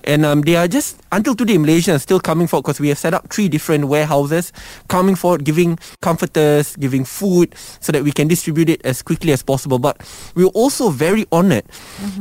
And 0.04 0.24
um, 0.24 0.42
they 0.42 0.56
are 0.56 0.66
just, 0.68 1.00
until 1.12 1.34
today, 1.34 1.56
Malaysians 1.56 1.96
are 1.96 1.98
still 1.98 2.20
coming 2.20 2.46
forward 2.46 2.62
because 2.64 2.80
we 2.80 2.88
have 2.88 2.98
set 2.98 3.14
up 3.14 3.28
three 3.32 3.48
different 3.48 3.86
warehouses, 3.86 4.52
coming 4.88 5.14
forward, 5.14 5.44
giving 5.44 5.78
comforters, 6.00 6.76
giving 6.76 7.04
food, 7.04 7.54
so 7.80 7.92
that 7.92 8.02
we 8.02 8.12
can 8.12 8.28
distribute 8.28 8.68
it 8.68 8.84
as 8.84 9.02
quickly 9.02 9.32
as 9.32 9.42
possible. 9.42 9.78
But 9.78 10.00
we 10.34 10.44
are 10.44 10.54
also 10.54 10.90
very 10.90 11.26
honored 11.32 11.64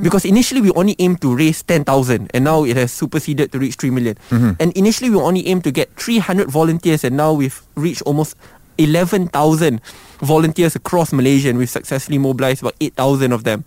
because 0.02 0.26
initially 0.26 0.62
we 0.62 0.72
only 0.72 0.96
aimed 1.00 1.22
to 1.22 1.36
raise 1.36 1.63
10,000 1.63 2.30
and 2.34 2.44
now 2.44 2.63
it 2.63 2.78
has 2.78 2.91
superseded 2.91 3.52
to 3.52 3.60
reach 3.60 3.76
3 3.76 3.89
million. 3.89 4.17
And 4.60 4.72
initially 4.78 5.10
we 5.10 5.17
only 5.17 5.48
aimed 5.48 5.63
to 5.65 5.72
get 5.72 5.89
300 5.96 6.50
volunteers 6.50 7.04
and 7.04 7.17
now 7.17 7.34
we've 7.34 7.62
reached 7.76 8.02
almost 8.04 8.36
11,000 8.78 9.82
volunteers 10.22 10.76
across 10.76 11.13
Malaysia 11.13 11.50
and 11.50 11.58
we've 11.58 11.70
successfully 11.70 12.17
mobilized 12.17 12.62
about 12.62 12.76
8,000 12.82 13.32
of 13.32 13.44
them. 13.44 13.63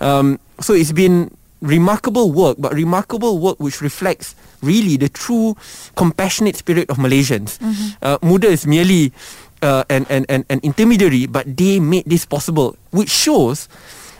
Um, 0.00 0.38
so 0.60 0.74
it's 0.74 0.92
been 0.92 1.30
remarkable 1.60 2.30
work, 2.32 2.56
but 2.58 2.72
remarkable 2.72 3.38
work 3.38 3.58
which 3.58 3.80
reflects 3.80 4.34
really 4.62 4.96
the 4.96 5.08
true 5.08 5.56
compassionate 5.96 6.56
spirit 6.56 6.90
of 6.90 6.96
Malaysians. 6.98 7.58
Uh, 8.02 8.18
Muda 8.22 8.48
is 8.48 8.66
merely 8.66 9.12
uh, 9.62 9.84
an, 9.90 10.06
an, 10.08 10.26
an, 10.28 10.44
an 10.50 10.60
intermediary, 10.62 11.26
but 11.26 11.56
they 11.56 11.80
made 11.80 12.04
this 12.06 12.24
possible, 12.24 12.76
which 12.90 13.10
shows 13.10 13.68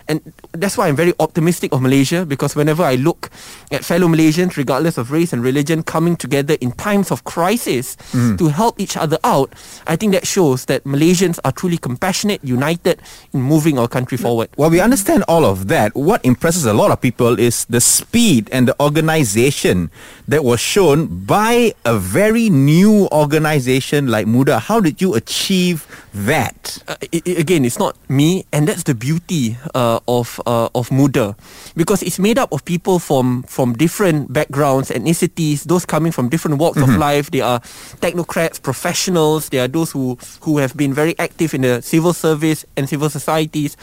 and 0.08 0.32
that's 0.52 0.76
why 0.76 0.88
I'm 0.88 0.96
very 0.96 1.12
optimistic 1.20 1.72
of 1.72 1.82
Malaysia 1.82 2.24
because 2.24 2.56
whenever 2.56 2.82
I 2.82 2.94
look 2.96 3.30
at 3.70 3.84
fellow 3.84 4.08
Malaysians, 4.08 4.56
regardless 4.56 4.96
of 4.98 5.10
race 5.12 5.32
and 5.32 5.42
religion, 5.44 5.82
coming 5.82 6.16
together 6.16 6.56
in 6.60 6.72
times 6.72 7.10
of 7.10 7.24
crisis 7.24 7.96
to 8.12 8.48
help 8.48 8.80
each 8.80 8.96
other 8.96 9.18
out, 9.22 9.52
I 9.86 9.96
think 9.96 10.12
that 10.12 10.26
shows 10.26 10.64
that 10.66 10.84
Malaysians 10.84 11.38
are 11.44 11.52
truly 11.52 11.76
compassionate, 11.78 12.40
united 12.42 13.00
in 13.32 13.42
moving 13.42 13.78
our 13.78 13.88
country 13.88 14.16
forward. 14.16 14.48
Well, 14.56 14.70
we 14.70 14.80
understand 14.80 15.24
all 15.28 15.44
of 15.44 15.68
that. 15.68 15.94
What 15.94 16.24
impresses 16.24 16.64
a 16.64 16.72
lot 16.72 16.90
of 16.90 17.00
people 17.00 17.38
is 17.38 17.64
the 17.66 17.80
speed 17.80 18.48
and 18.50 18.66
the 18.68 18.76
organization 18.80 19.90
that 20.26 20.44
was 20.44 20.60
shown 20.60 21.06
by 21.24 21.74
a 21.84 21.98
very 21.98 22.48
new 22.50 23.08
organization 23.12 24.08
like 24.08 24.26
Muda. 24.26 24.58
How 24.58 24.80
did 24.80 25.00
you 25.00 25.14
achieve 25.14 25.84
that? 26.14 26.78
uh, 26.88 26.96
i 27.12 27.20
i- 27.26 27.38
again, 27.38 27.64
it's 27.64 27.78
not 27.78 27.96
me, 28.08 28.44
and 28.52 28.68
that's 28.68 28.84
the 28.84 28.94
beauty 28.94 29.56
uh, 29.74 29.97
of 30.06 30.40
uh, 30.46 30.68
of 30.74 30.90
Muda, 30.92 31.36
because 31.76 32.02
it's 32.02 32.18
made 32.18 32.38
up 32.38 32.52
of 32.52 32.64
people 32.64 32.98
from 32.98 33.42
from 33.44 33.72
different 33.74 34.32
backgrounds, 34.32 34.90
ethnicities, 34.90 35.64
those 35.64 35.84
coming 35.84 36.12
from 36.12 36.28
different 36.28 36.58
walks 36.58 36.80
of 36.80 36.88
life. 36.96 37.30
They 37.30 37.40
are 37.40 37.60
technocrats, 38.00 38.62
professionals. 38.62 39.48
They 39.48 39.58
are 39.58 39.68
those 39.68 39.92
who 39.92 40.18
who 40.42 40.58
have 40.58 40.76
been 40.76 40.94
very 40.94 41.18
active 41.18 41.54
in 41.54 41.62
the 41.62 41.82
civil 41.82 42.12
service 42.12 42.64
and 42.76 42.88
civil 42.88 43.10
societies, 43.10 43.76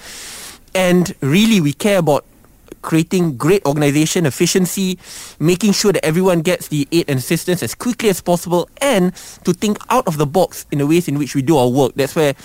and 0.74 1.14
really 1.22 1.60
we 1.62 1.74
care 1.74 1.98
about 2.00 2.26
creating 2.82 3.36
great 3.36 3.66
organization 3.66 4.26
efficiency, 4.26 4.98
making 5.40 5.74
sure 5.74 5.92
that 5.92 6.06
everyone 6.06 6.42
gets 6.42 6.68
the 6.68 6.88
aid 6.92 7.10
and 7.10 7.18
assistance 7.18 7.64
as 7.64 7.74
quickly 7.74 8.10
as 8.10 8.22
possible, 8.22 8.70
and 8.82 9.14
to 9.44 9.54
think 9.54 9.78
out 9.90 10.08
of 10.08 10.18
the 10.18 10.26
box 10.26 10.66
in 10.72 10.78
the 10.78 10.86
ways 10.86 11.08
in 11.08 11.18
which 11.18 11.34
we 11.34 11.42
do 11.42 11.58
our 11.58 11.68
work. 11.68 11.94
That's 11.96 12.16
where 12.16 12.36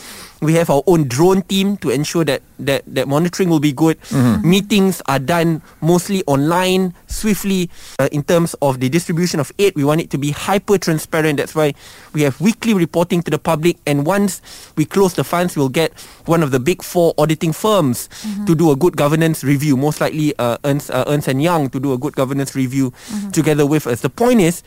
we 0.41 0.55
have 0.55 0.71
our 0.71 0.83
own 0.87 1.05
drone 1.09 1.43
team 1.43 1.77
to 1.79 1.91
ensure 1.91 2.25
that 2.25 2.43
that, 2.59 2.83
that 2.87 3.09
monitoring 3.09 3.49
will 3.49 3.61
be 3.61 3.73
good. 3.73 3.97
Meetings 4.43 5.01
are 5.07 5.19
done 5.19 5.63
mostly 5.81 6.23
online, 6.27 6.95
swiftly. 7.07 7.71
Uh, 7.99 8.09
in 8.13 8.23
terms 8.23 8.55
of 8.61 8.81
the 8.81 8.89
distribution 8.89 9.41
of 9.41 9.53
aid, 9.59 9.75
we 9.77 9.85
want 9.85 10.01
it 10.01 10.11
to 10.11 10.19
be 10.19 10.31
hyper 10.31 10.77
transparent. 10.79 11.39
That's 11.39 11.55
why 11.55 11.75
we 12.13 12.23
have 12.23 12.41
weekly 12.41 12.75
reporting 12.75 13.23
to 13.23 13.31
the 13.31 13.39
public, 13.39 13.77
and 13.87 14.05
once 14.07 14.41
we 14.77 14.85
close 14.85 15.15
the 15.15 15.25
funds, 15.25 15.57
we'll 15.57 15.69
get 15.69 15.93
one 16.27 16.43
of 16.43 16.51
the 16.51 16.61
big 16.61 16.83
four 16.83 17.15
auditing 17.19 17.53
firms 17.53 18.09
to 18.47 18.55
do 18.55 18.71
a 18.71 18.77
good 18.77 18.97
governance 18.97 19.45
review. 19.45 19.77
Most 19.77 20.01
likely, 20.01 20.35
uh, 20.39 20.59
Ernst, 20.65 20.91
uh, 20.91 21.05
Ernst 21.07 21.29
and 21.29 21.43
Young 21.43 21.69
to 21.71 21.81
do 21.81 21.93
a 21.93 21.99
good 21.99 22.15
governance 22.15 22.55
review 22.55 22.93
together 23.33 23.65
with 23.67 23.87
us. 23.87 24.01
The 24.01 24.11
point 24.11 24.41
is, 24.41 24.63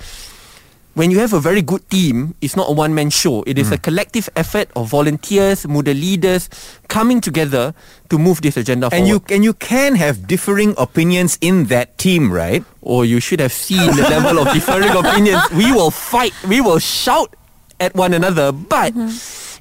when 0.93 1.09
you 1.09 1.19
have 1.19 1.33
a 1.33 1.39
very 1.39 1.61
good 1.61 1.81
team, 1.89 2.35
it's 2.41 2.55
not 2.55 2.69
a 2.69 2.73
one 2.73 2.93
man 2.93 3.09
show. 3.09 3.43
It 3.47 3.57
is 3.57 3.71
a 3.71 3.77
collective 3.77 4.29
effort 4.35 4.69
of 4.75 4.89
volunteers, 4.89 5.65
Muda 5.67 5.93
leaders 5.93 6.49
coming 6.87 7.19
together 7.21 7.73
to 8.09 8.19
move 8.19 8.41
this 8.41 8.57
agenda 8.57 8.89
And 8.91 9.07
you 9.07 9.17
forward. 9.19 9.31
and 9.31 9.43
you 9.43 9.53
can 9.53 9.95
have 9.95 10.27
differing 10.27 10.75
opinions 10.77 11.37
in 11.41 11.65
that 11.73 11.97
team, 11.97 12.31
right? 12.31 12.63
or 12.83 13.05
you 13.05 13.19
should 13.21 13.39
have 13.39 13.53
seen 13.53 13.95
the 13.95 14.03
level 14.11 14.37
of 14.37 14.51
differing 14.53 14.91
opinions. 15.05 15.41
We 15.55 15.71
will 15.71 15.89
fight, 15.89 16.33
we 16.47 16.59
will 16.61 16.79
shout 16.79 17.33
at 17.79 17.95
one 17.95 18.13
another, 18.13 18.51
but 18.51 18.93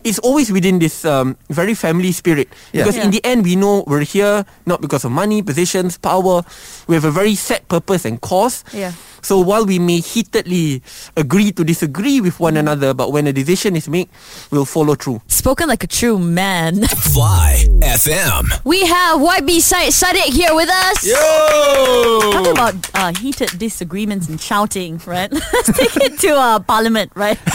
it's 0.05 0.19
always 0.19 0.51
within 0.51 0.81
this 0.81 1.05
um, 1.07 1.37
very 1.49 1.73
family 1.75 2.11
spirit. 2.11 2.49
Yeah. 2.73 2.83
Because 2.83 2.97
in 2.99 3.11
the 3.13 3.25
end, 3.25 3.45
we 3.45 3.55
know 3.55 3.85
we're 3.87 4.03
here 4.03 4.45
not 4.67 4.81
because 4.83 5.05
of 5.07 5.13
money, 5.13 5.41
positions, 5.41 5.97
power. 5.97 6.43
We 6.89 6.97
have 6.97 7.05
a 7.07 7.11
very 7.15 7.37
set 7.37 7.69
purpose 7.69 8.05
and 8.05 8.21
cause. 8.21 8.65
Yeah. 8.75 8.93
So 9.23 9.39
while 9.41 9.65
we 9.65 9.79
may 9.79 10.01
heatedly 10.01 10.83
agree 11.17 11.53
to 11.53 11.63
disagree 11.65 12.21
with 12.21 12.41
one 12.41 12.57
another, 12.57 12.93
but 12.93 13.13
when 13.13 13.27
a 13.27 13.33
decision 13.33 13.77
is 13.77 13.89
made, 13.89 14.09
we'll 14.51 14.65
follow 14.65 14.95
through. 14.97 15.23
Spoken 15.29 15.69
like 15.69 15.85
a 15.85 15.87
true 15.87 16.19
man. 16.19 16.83
Fly 16.87 17.65
FM. 17.81 18.51
We 18.65 18.85
have 18.85 19.21
YB 19.21 19.61
Syed 19.61 19.93
Saddiq 19.93 20.35
here 20.35 20.55
with 20.55 20.69
us. 20.69 21.07
Yo! 21.07 22.21
Talking 22.33 22.51
about 22.53 22.75
uh, 22.95 23.13
heated 23.15 23.59
disagreements 23.59 24.29
and 24.29 24.41
shouting, 24.41 25.01
right? 25.07 25.31
Let's 25.33 25.73
take 25.79 25.97
it 25.97 26.19
to 26.21 26.35
uh, 26.35 26.59
Parliament, 26.59 27.13
right? 27.15 27.39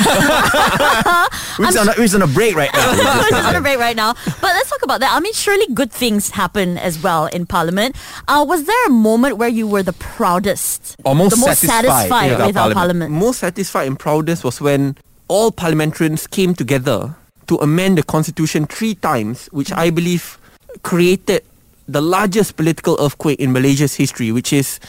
We're 1.59 1.65
on, 1.67 1.89
a, 1.89 1.93
we're 1.97 2.07
on 2.15 2.21
a 2.21 2.27
break 2.27 2.55
right 2.55 2.69
now. 2.71 2.91
We're 2.91 3.29
just 3.29 3.47
on 3.49 3.55
a 3.55 3.61
break 3.61 3.79
right 3.79 3.95
now. 3.95 4.13
But 4.13 4.41
let's 4.55 4.69
talk 4.69 4.83
about 4.83 4.99
that. 5.01 5.11
I 5.15 5.19
mean, 5.19 5.33
surely 5.33 5.65
good 5.73 5.91
things 5.91 6.29
happen 6.29 6.77
as 6.77 7.01
well 7.01 7.25
in 7.27 7.45
Parliament. 7.45 7.95
Uh, 8.27 8.45
was 8.47 8.65
there 8.65 8.85
a 8.85 8.89
moment 8.89 9.37
where 9.37 9.49
you 9.49 9.67
were 9.67 9.81
the 9.83 9.93
proudest, 9.93 10.95
Or 11.03 11.15
most 11.15 11.31
the 11.31 11.37
most 11.37 11.56
satisfied 11.59 12.09
satisfied 12.09 12.29
with 12.31 12.41
our 12.41 12.47
with 12.47 12.57
our 12.57 12.73
Parliament? 12.73 12.77
Parliament? 12.77 13.11
Most 13.11 13.39
satisfied 13.39 13.87
and 13.87 13.97
proudest 13.99 14.43
was 14.43 14.61
when 14.61 14.95
all 15.27 15.51
parliamentarians 15.51 16.27
came 16.27 16.53
together 16.53 17.15
to 17.47 17.55
amend 17.57 17.97
the 17.97 18.03
constitution 18.03 18.65
three 18.65 18.95
times, 18.95 19.47
which 19.51 19.71
I 19.71 19.89
believe 19.89 20.37
created 20.83 21.43
the 21.87 22.01
largest 22.01 22.55
political 22.57 22.97
earthquake 22.99 23.39
in 23.39 23.51
Malaysia's 23.53 23.95
history, 23.95 24.31
which 24.31 24.51
is 24.51 24.79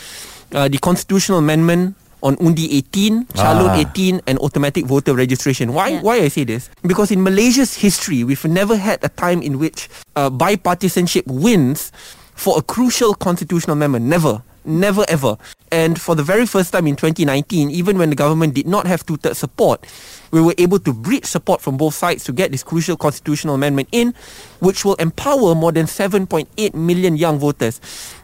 uh, 0.53 0.67
the 0.69 0.79
constitutional 0.79 1.39
amendment 1.39 1.95
on 2.21 2.35
Undi 2.41 2.77
18, 2.79 3.27
Calon 3.39 3.71
Ah. 3.71 3.79
18, 3.95 4.21
and 4.27 4.39
automatic 4.41 4.87
voter 4.87 5.15
registration. 5.15 5.73
Why? 5.73 5.89
Yeah. 5.89 6.03
Why 6.03 6.17
I 6.19 6.29
say 6.29 6.43
this? 6.43 6.69
Because 6.83 7.13
in 7.13 7.23
Malaysia's 7.23 7.75
history, 7.77 8.25
we've 8.25 8.45
never 8.45 8.77
had 8.77 8.99
a 9.05 9.09
time 9.09 9.41
in 9.41 9.61
which 9.61 9.89
uh, 10.17 10.29
bipartisanship 10.29 11.23
wins 11.27 11.93
for 12.35 12.59
a 12.59 12.63
crucial 12.63 13.15
constitutional 13.15 13.75
amendment. 13.77 14.07
Never. 14.07 14.43
Never 14.69 15.07
ever. 15.09 15.39
And 15.73 15.99
for 15.99 16.15
the 16.15 16.23
very 16.23 16.45
first 16.45 16.73
time 16.73 16.87
in 16.87 16.95
2019, 16.95 17.71
even 17.71 17.97
when 17.97 18.11
the 18.11 18.17
government 18.17 18.53
did 18.53 18.67
not 18.67 18.87
have 18.87 19.05
two-thirds 19.07 19.39
support, 19.39 19.87
we 20.31 20.43
were 20.43 20.55
able 20.59 20.79
to 20.81 20.93
breach 20.93 21.25
support 21.25 21.63
from 21.63 21.79
both 21.79 21.95
sides 21.95 22.23
to 22.25 22.33
get 22.33 22.53
this 22.53 22.63
crucial 22.63 22.97
constitutional 22.97 23.55
amendment 23.55 23.89
in, 23.93 24.13
which 24.61 24.85
will 24.85 24.95
empower 24.97 25.55
more 25.55 25.73
than 25.73 25.87
7.8 25.87 26.75
million 26.75 27.17
young 27.17 27.39
voters. 27.39 27.81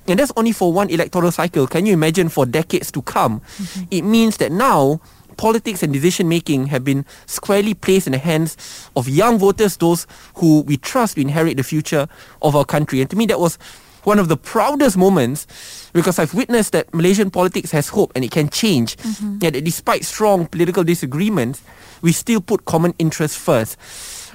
And 0.07 0.19
that's 0.19 0.33
only 0.37 0.53
for 0.53 0.71
one 0.71 0.91
electoral 0.91 1.33
cycle. 1.33 1.67
Can 1.67 1.87
you 1.87 1.95
imagine 1.95 2.29
for 2.29 2.45
decades 2.45 2.93
to 2.93 3.01
come? 3.01 3.41
Mm-hmm. 3.41 3.85
It 3.91 4.03
means 4.03 4.37
that 4.37 4.53
now 4.53 5.01
politics 5.39 5.83
and 5.83 5.93
decision 5.93 6.29
making 6.29 6.67
have 6.67 6.85
been 6.85 7.05
squarely 7.27 7.73
placed 7.73 8.07
in 8.07 8.13
the 8.13 8.19
hands 8.19 8.91
of 8.97 9.09
young 9.09 9.39
voters, 9.39 9.79
those 9.79 10.07
who 10.37 10.61
we 10.63 10.77
trust 10.77 11.15
to 11.15 11.23
inherit 11.23 11.57
the 11.57 11.63
future 11.63 12.07
of 12.43 12.55
our 12.55 12.65
country. 12.65 13.01
And 13.01 13.11
to 13.11 13.17
me, 13.17 13.27
that 13.27 13.41
was 13.41 13.59
one 14.05 14.19
of 14.19 14.29
the 14.29 14.37
proudest 14.37 14.97
moments 14.97 15.47
because 15.93 16.19
I've 16.19 16.35
witnessed 16.35 16.73
that 16.73 16.93
Malaysian 16.95 17.31
politics 17.31 17.71
has 17.73 17.89
hope 17.89 18.13
and 18.15 18.25
it 18.25 18.31
can 18.31 18.49
change. 18.49 18.97
And 19.21 19.41
that 19.41 19.65
despite 19.65 20.05
strong 20.05 20.47
political 20.47 20.85
disagreements, 20.85 21.63
we 22.03 22.13
still 22.13 22.41
put 22.41 22.65
common 22.65 22.95
interests 22.99 23.37
first. 23.37 23.77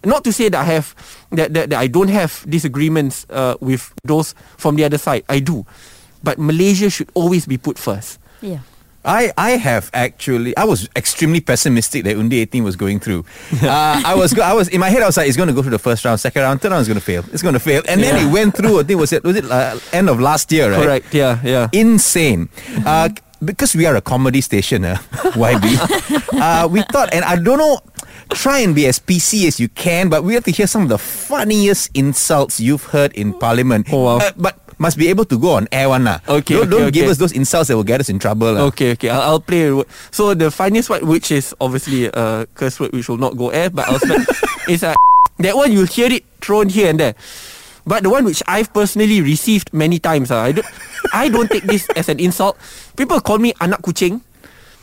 Not 0.05 0.23
to 0.23 0.31
say 0.33 0.49
that 0.49 0.59
I 0.59 0.63
have 0.63 0.95
that, 1.31 1.53
that, 1.53 1.69
that 1.69 1.79
I 1.79 1.87
don't 1.87 2.07
have 2.07 2.45
disagreements 2.47 3.25
uh, 3.29 3.55
with 3.59 3.93
those 4.03 4.33
from 4.57 4.75
the 4.75 4.83
other 4.85 4.97
side. 4.97 5.23
I 5.29 5.39
do. 5.39 5.65
But 6.23 6.39
Malaysia 6.39 6.89
should 6.89 7.09
always 7.13 7.45
be 7.45 7.57
put 7.57 7.77
first. 7.77 8.19
Yeah. 8.41 8.59
I, 9.05 9.31
I 9.37 9.51
have 9.51 9.89
actually 9.93 10.55
I 10.57 10.65
was 10.65 10.89
extremely 10.95 11.39
pessimistic 11.39 12.03
that 12.03 12.17
Undi 12.17 12.39
18 12.39 12.63
was 12.63 12.75
going 12.75 12.99
through. 12.99 13.25
uh, 13.63 14.01
I 14.05 14.15
was 14.15 14.33
go, 14.33 14.41
I 14.41 14.53
was 14.53 14.67
in 14.67 14.79
my 14.79 14.89
head 14.89 15.01
I 15.01 15.05
was 15.05 15.17
like 15.17 15.27
it's 15.27 15.37
going 15.37 15.47
to 15.47 15.53
go 15.53 15.61
through 15.61 15.71
the 15.71 15.79
first 15.79 16.03
round, 16.05 16.19
second 16.19 16.41
round, 16.41 16.61
third 16.61 16.71
round 16.71 16.81
is 16.81 16.87
going 16.87 16.99
to 16.99 17.05
fail. 17.05 17.23
It's 17.31 17.41
going 17.41 17.53
to 17.53 17.59
fail, 17.59 17.81
and 17.87 18.01
then 18.01 18.27
it 18.27 18.31
went 18.31 18.55
through. 18.55 18.79
I 18.79 18.83
think 18.83 18.99
was 18.99 19.13
it 19.13 19.23
was 19.23 19.35
it 19.35 19.49
uh, 19.49 19.79
end 19.93 20.09
of 20.09 20.19
last 20.19 20.51
year, 20.51 20.71
right? 20.71 20.83
Correct. 20.83 21.13
Yeah. 21.13 21.39
Yeah. 21.43 21.69
Insane. 21.71 22.49
Uh, 22.85 23.09
because 23.43 23.75
we 23.75 23.85
are 23.85 23.95
a 23.95 24.01
comedy 24.01 24.41
station, 24.41 24.83
uh, 24.83 24.95
YB. 25.35 26.33
uh, 26.41 26.67
we 26.67 26.81
thought, 26.91 27.13
and 27.13 27.23
I 27.25 27.35
don't 27.37 27.57
know. 27.57 27.79
Try 28.31 28.59
and 28.59 28.75
be 28.75 28.85
as 28.85 28.99
PC 28.99 29.47
as 29.47 29.59
you 29.59 29.69
can, 29.69 30.07
but 30.07 30.23
we 30.23 30.35
have 30.35 30.43
to 30.43 30.51
hear 30.51 30.67
some 30.67 30.83
of 30.83 30.89
the 30.89 30.99
funniest 30.99 31.89
insults 31.97 32.59
you've 32.59 32.83
heard 32.83 33.11
in 33.13 33.33
Parliament. 33.33 33.87
Oh, 33.91 34.03
wow. 34.03 34.17
Uh, 34.17 34.31
but 34.37 34.59
must 34.79 34.97
be 34.97 35.11
able 35.11 35.27
to 35.27 35.37
go 35.37 35.59
on 35.59 35.67
air 35.71 35.91
one 35.91 36.07
lah. 36.07 36.23
Okay, 36.25 36.55
Don't, 36.55 36.71
okay, 36.71 36.71
don't 36.71 36.93
give 36.95 37.03
okay. 37.05 37.11
us 37.11 37.19
those 37.19 37.35
insults 37.35 37.67
that 37.67 37.75
will 37.75 37.85
get 37.85 37.99
us 37.99 38.09
in 38.09 38.17
trouble 38.17 38.55
lah. 38.55 38.71
Okay, 38.71 38.95
okay. 38.95 39.11
I'll, 39.11 39.37
I'll 39.37 39.43
play. 39.43 39.69
So 40.09 40.33
the 40.33 40.49
funniest 40.49 40.89
word, 40.89 41.03
which 41.03 41.29
is 41.29 41.53
obviously 41.59 42.07
a 42.07 42.47
curse 42.55 42.79
word, 42.79 42.95
which 42.95 43.07
will 43.11 43.19
not 43.19 43.37
go 43.37 43.51
air, 43.51 43.69
but 43.69 43.85
I'll 43.87 43.99
spell 43.99 44.23
is 44.71 44.81
uh, 44.81 44.95
that 45.43 45.53
one 45.55 45.71
you'll 45.71 45.91
hear 45.91 46.09
it 46.09 46.23
thrown 46.41 46.71
here 46.71 46.89
and 46.89 46.99
there. 46.99 47.13
But 47.85 48.03
the 48.03 48.09
one 48.09 48.23
which 48.23 48.43
I've 48.47 48.71
personally 48.73 49.21
received 49.21 49.73
many 49.73 49.99
times, 49.99 50.31
uh, 50.31 50.37
I 50.39 50.51
don't, 50.51 50.67
I 51.13 51.29
don't 51.29 51.49
take 51.49 51.63
this 51.63 51.87
as 51.95 52.07
an 52.07 52.19
insult. 52.19 52.57
People 52.95 53.19
call 53.19 53.39
me 53.39 53.53
anak 53.59 53.81
kucing. 53.81 54.21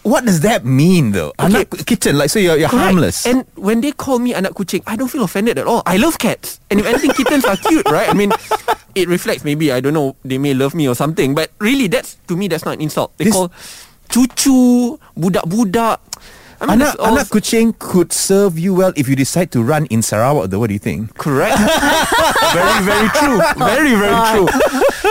What 0.06 0.22
does 0.22 0.46
that 0.46 0.62
mean 0.62 1.10
though? 1.10 1.34
Okay. 1.34 1.66
Anak 1.66 1.82
kitten, 1.82 2.14
like 2.14 2.30
so 2.30 2.38
you're, 2.38 2.54
you're 2.54 2.70
Correct. 2.70 2.94
harmless. 2.94 3.26
And 3.26 3.42
when 3.58 3.82
they 3.82 3.90
call 3.90 4.22
me 4.22 4.38
anak 4.38 4.54
kucing, 4.54 4.86
I 4.86 4.94
don't 4.94 5.10
feel 5.10 5.26
offended 5.26 5.58
at 5.58 5.66
all. 5.66 5.82
I 5.82 5.98
love 5.98 6.22
cats. 6.22 6.62
And 6.70 6.78
if 6.78 6.86
anything, 6.86 7.10
kittens 7.10 7.42
are 7.44 7.58
cute, 7.58 7.82
right? 7.90 8.06
I 8.08 8.14
mean, 8.14 8.30
it 8.94 9.10
reflects 9.10 9.42
maybe, 9.42 9.74
I 9.74 9.82
don't 9.82 9.94
know, 9.98 10.14
they 10.22 10.38
may 10.38 10.54
love 10.54 10.78
me 10.78 10.86
or 10.86 10.94
something. 10.94 11.34
But 11.34 11.50
really, 11.58 11.90
that's 11.90 12.14
to 12.30 12.36
me, 12.38 12.46
that's 12.46 12.62
not 12.64 12.78
an 12.78 12.86
insult. 12.86 13.18
They 13.18 13.26
This- 13.26 13.34
call 13.34 13.50
cucu, 14.06 14.94
budak-budak. 15.18 15.98
I 16.60 16.66
mean, 16.66 16.80
anak, 16.82 16.96
all- 16.98 17.12
anak 17.16 17.28
kucing 17.28 17.76
could 17.78 18.12
serve 18.12 18.58
you 18.58 18.72
well 18.74 18.92
if 18.96 19.08
you 19.08 19.16
decide 19.16 19.52
to 19.52 19.62
run 19.62 19.84
in 19.92 20.00
Sarawak 20.02 20.48
though. 20.50 20.58
What 20.58 20.68
do 20.68 20.74
you 20.74 20.80
think? 20.82 21.12
Correct. 21.18 21.56
very, 22.56 22.78
very 22.84 23.08
true. 23.12 23.38
Very, 23.60 23.92
very 23.94 24.20
true. 24.32 24.46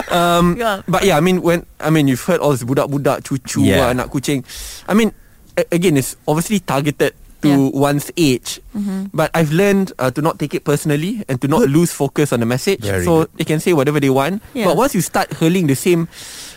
Um, 0.10 0.58
Yeah. 0.58 0.82
But 0.88 1.04
yeah, 1.06 1.18
I 1.18 1.22
mean, 1.22 1.42
when 1.42 1.66
I 1.80 1.90
mean, 1.90 2.08
you've 2.08 2.24
heard 2.24 2.40
all 2.42 2.52
this 2.52 2.64
budak-budak, 2.64 3.24
cucu, 3.24 3.62
Yeah. 3.66 3.90
yeah. 3.90 3.94
anak 3.94 4.10
kucing. 4.10 4.42
I 4.90 4.94
mean, 4.94 5.14
a- 5.58 5.68
again, 5.72 5.98
it's 5.98 6.18
obviously 6.28 6.60
targeted 6.60 7.14
to 7.44 7.50
Yeah. 7.52 7.70
one's 7.78 8.10
age. 8.18 8.58
But 9.14 9.30
I've 9.38 9.52
learned 9.54 9.94
uh, 10.00 10.10
to 10.12 10.20
not 10.22 10.40
take 10.40 10.54
it 10.58 10.66
personally 10.66 11.24
and 11.30 11.40
to 11.42 11.48
not 11.48 11.70
lose 11.70 11.92
focus 11.94 12.34
on 12.34 12.40
the 12.42 12.50
message. 12.50 12.82
Very 12.82 13.06
so 13.06 13.24
good. 13.24 13.30
they 13.38 13.46
can 13.46 13.60
say 13.62 13.72
whatever 13.72 14.00
they 14.02 14.10
want. 14.10 14.42
Yeah. 14.58 14.66
But 14.66 14.76
once 14.82 14.96
you 14.98 15.02
start 15.02 15.32
hurling 15.38 15.68
the 15.68 15.76
same 15.78 16.08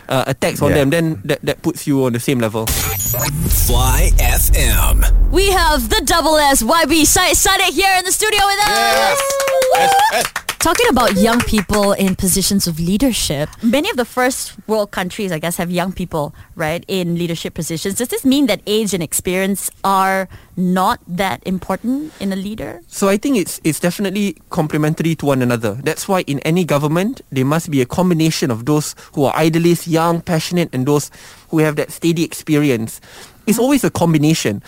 uh, 0.09 0.23
attacks 0.27 0.61
on 0.61 0.69
Yeah. 0.71 0.75
them, 0.83 0.89
then 0.89 1.21
that, 1.25 1.39
that 1.43 1.61
puts 1.61 1.87
you 1.87 2.03
on 2.05 2.13
the 2.13 2.19
same 2.19 2.39
level. 2.39 2.65
Fly 2.65 4.11
FM. 4.17 5.05
We 5.31 5.49
have 5.51 5.89
the 5.89 6.01
double 6.05 6.37
S 6.37 6.61
YB 6.63 7.05
Syed 7.05 7.35
Saddiq 7.37 7.73
here 7.73 7.93
in 7.97 8.03
the 8.05 8.11
studio 8.11 8.41
with 8.45 8.59
us. 8.65 10.48
Talking 10.59 10.87
about 10.89 11.15
young 11.15 11.39
people 11.39 11.93
in 11.93 12.17
positions 12.17 12.67
of 12.67 12.81
leadership, 12.81 13.47
many 13.63 13.89
of 13.89 13.95
the 13.95 14.03
first 14.03 14.55
world 14.67 14.91
countries, 14.91 15.31
I 15.31 15.39
guess, 15.39 15.55
have 15.55 15.71
young 15.71 15.93
people, 15.93 16.35
right, 16.55 16.83
in 16.89 17.15
leadership 17.15 17.53
positions. 17.53 17.95
Does 17.95 18.09
this 18.09 18.25
mean 18.25 18.47
that 18.47 18.59
age 18.67 18.93
and 18.93 19.01
experience 19.01 19.71
are 19.85 20.27
not 20.57 20.99
that 21.07 21.41
important 21.47 22.11
in 22.19 22.33
a 22.33 22.35
leader? 22.35 22.81
So 22.87 23.07
I 23.07 23.15
think 23.15 23.37
it's 23.37 23.61
it's 23.63 23.79
definitely 23.79 24.35
complementary 24.49 25.15
to 25.15 25.25
one 25.27 25.41
another. 25.41 25.79
That's 25.79 26.09
why 26.09 26.27
in 26.27 26.39
any 26.39 26.65
government 26.65 27.21
there 27.31 27.45
must 27.45 27.71
be 27.71 27.79
a 27.79 27.87
combination 27.87 28.51
of 28.51 28.65
those 28.65 28.95
who 29.15 29.23
are 29.23 29.35
idealists, 29.39 29.87
young, 29.87 30.19
passionate, 30.19 30.67
and 30.75 30.85
those 30.85 31.09
who 31.55 31.59
have 31.59 31.77
that 31.77 31.89
steady 31.89 32.25
experience. 32.25 32.99
It's 33.47 33.55
mm-hmm. 33.55 33.63
always 33.63 33.83
a 33.85 33.89
combination. 33.89 34.61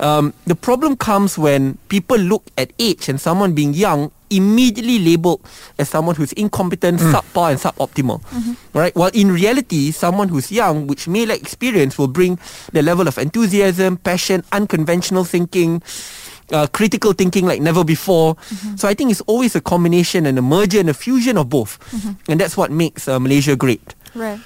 Um, 0.00 0.32
the 0.46 0.56
problem 0.56 0.96
comes 0.96 1.36
when 1.36 1.76
people 1.88 2.16
look 2.16 2.42
at 2.56 2.72
age 2.80 3.08
and 3.08 3.20
someone 3.20 3.52
being 3.52 3.74
young 3.74 4.10
immediately 4.30 4.98
labeled 4.98 5.44
as 5.78 5.88
someone 5.90 6.14
who's 6.16 6.32
incompetent, 6.32 7.00
subpar, 7.00 7.50
and 7.52 7.60
suboptimal. 7.60 8.22
Right? 8.72 8.94
While 8.96 9.10
in 9.12 9.30
reality, 9.30 9.90
someone 9.90 10.28
who's 10.28 10.50
young, 10.50 10.86
which 10.86 11.06
may 11.06 11.26
lack 11.26 11.40
experience, 11.42 11.98
will 11.98 12.08
bring 12.08 12.38
the 12.72 12.80
level 12.80 13.08
of 13.08 13.18
enthusiasm, 13.18 13.98
passion, 13.98 14.42
unconventional 14.52 15.24
thinking, 15.24 15.82
uh, 16.52 16.66
critical 16.72 17.12
thinking 17.12 17.44
like 17.44 17.60
never 17.60 17.84
before. 17.84 18.36
So 18.76 18.88
I 18.88 18.94
think 18.94 19.10
it's 19.10 19.20
always 19.22 19.54
a 19.54 19.60
combination 19.60 20.24
and 20.26 20.38
a 20.38 20.42
merger 20.42 20.80
and 20.80 20.88
a 20.88 20.94
fusion 20.94 21.36
of 21.36 21.50
both, 21.50 21.76
and 22.28 22.40
that's 22.40 22.56
what 22.56 22.70
makes 22.70 23.06
uh, 23.06 23.18
Malaysia 23.20 23.54
great. 23.54 23.94
Right. 24.14 24.40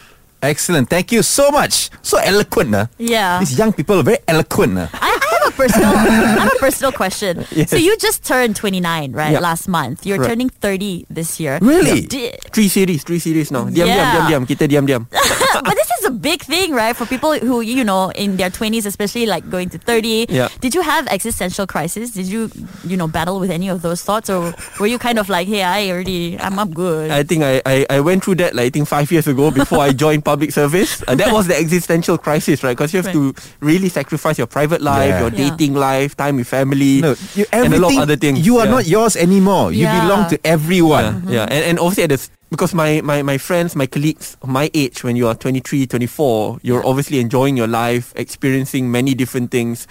Excellent. 0.44 0.90
Thank 0.92 1.08
you 1.10 1.22
so 1.22 1.48
much. 1.50 1.88
So 2.02 2.18
eloquent, 2.20 2.68
nah. 2.68 2.86
Yeah. 3.00 3.40
These 3.40 3.56
young 3.56 3.72
people 3.72 4.00
are 4.00 4.02
very 4.04 4.18
eloquent, 4.28 4.74
nah. 4.76 4.88
I, 4.92 5.08
I 5.16 5.23
have 5.44 5.52
a 5.52 5.56
personal 5.56 5.88
I 5.94 6.48
have 6.48 6.52
a 6.52 6.58
personal 6.58 6.92
question. 6.92 7.44
Yes. 7.52 7.70
So 7.70 7.76
you 7.76 7.96
just 7.98 8.24
turned 8.24 8.56
29, 8.56 9.12
right? 9.12 9.32
Yeah. 9.32 9.40
Last 9.40 9.68
month. 9.68 10.06
You're 10.06 10.18
Right. 10.18 10.28
turning 10.28 10.48
30 10.48 11.06
this 11.10 11.38
year. 11.40 11.58
Really? 11.60 12.02
Di- 12.06 12.32
Three 12.52 12.68
series, 12.68 13.04
three 13.04 13.18
series 13.18 13.50
now. 13.50 13.64
Diam, 13.68 13.86
Yeah. 13.86 13.94
diam, 13.94 14.08
diam, 14.08 14.26
diam. 14.26 14.42
Kita 14.48 14.64
diam, 14.70 14.84
diam. 14.88 15.06
but 15.64 15.74
this 15.74 15.90
is 16.00 16.06
a 16.06 16.10
big 16.10 16.42
thing, 16.42 16.72
right? 16.72 16.96
For 16.96 17.04
people 17.06 17.34
who, 17.38 17.60
you 17.60 17.84
know, 17.84 18.10
in 18.14 18.36
their 18.36 18.50
20s, 18.50 18.86
especially 18.86 19.26
like 19.26 19.48
going 19.50 19.68
to 19.70 19.78
30. 19.78 20.26
Yeah. 20.30 20.48
Did 20.60 20.74
you 20.74 20.82
have 20.82 21.06
existential 21.08 21.66
crisis? 21.66 22.10
Did 22.12 22.26
you, 22.26 22.50
you 22.86 22.96
know, 22.96 23.06
battle 23.08 23.38
with 23.40 23.50
any 23.50 23.68
of 23.68 23.82
those 23.82 24.02
thoughts? 24.02 24.30
Or 24.30 24.54
were 24.80 24.86
you 24.86 24.98
kind 24.98 25.18
of 25.18 25.28
like, 25.28 25.48
hey, 25.48 25.62
I 25.62 25.90
already, 25.90 26.38
I'm 26.40 26.58
up 26.58 26.72
good? 26.72 27.10
I 27.10 27.22
think 27.22 27.42
I, 27.42 27.60
I, 27.66 27.86
I 27.90 28.00
went 28.00 28.24
through 28.24 28.36
that 28.36 28.54
like 28.54 28.66
I 28.66 28.70
think 28.70 28.88
five 28.88 29.10
years 29.12 29.26
ago 29.26 29.50
before 29.50 29.80
I 29.80 29.92
joined 29.92 30.24
public 30.24 30.52
service. 30.52 31.02
And 31.08 31.18
that 31.20 31.32
was 31.32 31.46
the 31.46 31.56
existential 31.58 32.16
crisis, 32.18 32.62
right? 32.62 32.76
Because 32.76 32.92
you 32.94 33.02
have 33.02 33.12
to 33.18 33.34
really 33.60 33.88
sacrifice 33.88 34.38
your 34.38 34.46
private 34.46 34.80
life, 34.80 35.08
Yeah. 35.10 35.20
your 35.20 35.30
Yeah. 35.33 35.33
Dating 35.36 35.74
life, 35.74 36.16
time 36.16 36.36
with 36.36 36.46
family, 36.46 37.00
No, 37.00 37.14
you, 37.34 37.44
and 37.52 37.74
a 37.74 37.78
lot 37.78 37.92
of 37.92 37.98
other 38.06 38.16
things. 38.16 38.46
You 38.46 38.58
are 38.58 38.66
Yeah. 38.66 38.70
not 38.70 38.86
yours 38.86 39.16
anymore. 39.16 39.72
You 39.72 39.84
Yeah. 39.84 40.00
belong 40.00 40.30
to 40.30 40.38
everyone. 40.46 41.24
Yeah, 41.26 41.44
yeah. 41.44 41.46
And, 41.50 41.64
and 41.64 41.78
obviously 41.78 42.04
at 42.04 42.10
the, 42.10 42.20
because 42.50 42.72
my, 42.74 43.00
my, 43.02 43.22
my 43.22 43.38
friends, 43.38 43.74
my 43.74 43.86
colleagues, 43.86 44.36
my 44.44 44.70
age, 44.74 45.02
when 45.02 45.16
you 45.16 45.26
are 45.26 45.34
23, 45.34 45.86
24, 45.86 46.60
you're 46.62 46.86
obviously 46.86 47.18
enjoying 47.18 47.56
your 47.56 47.66
life, 47.66 48.12
experiencing 48.16 48.90
many 48.90 49.14
different 49.14 49.50
things. 49.50 49.86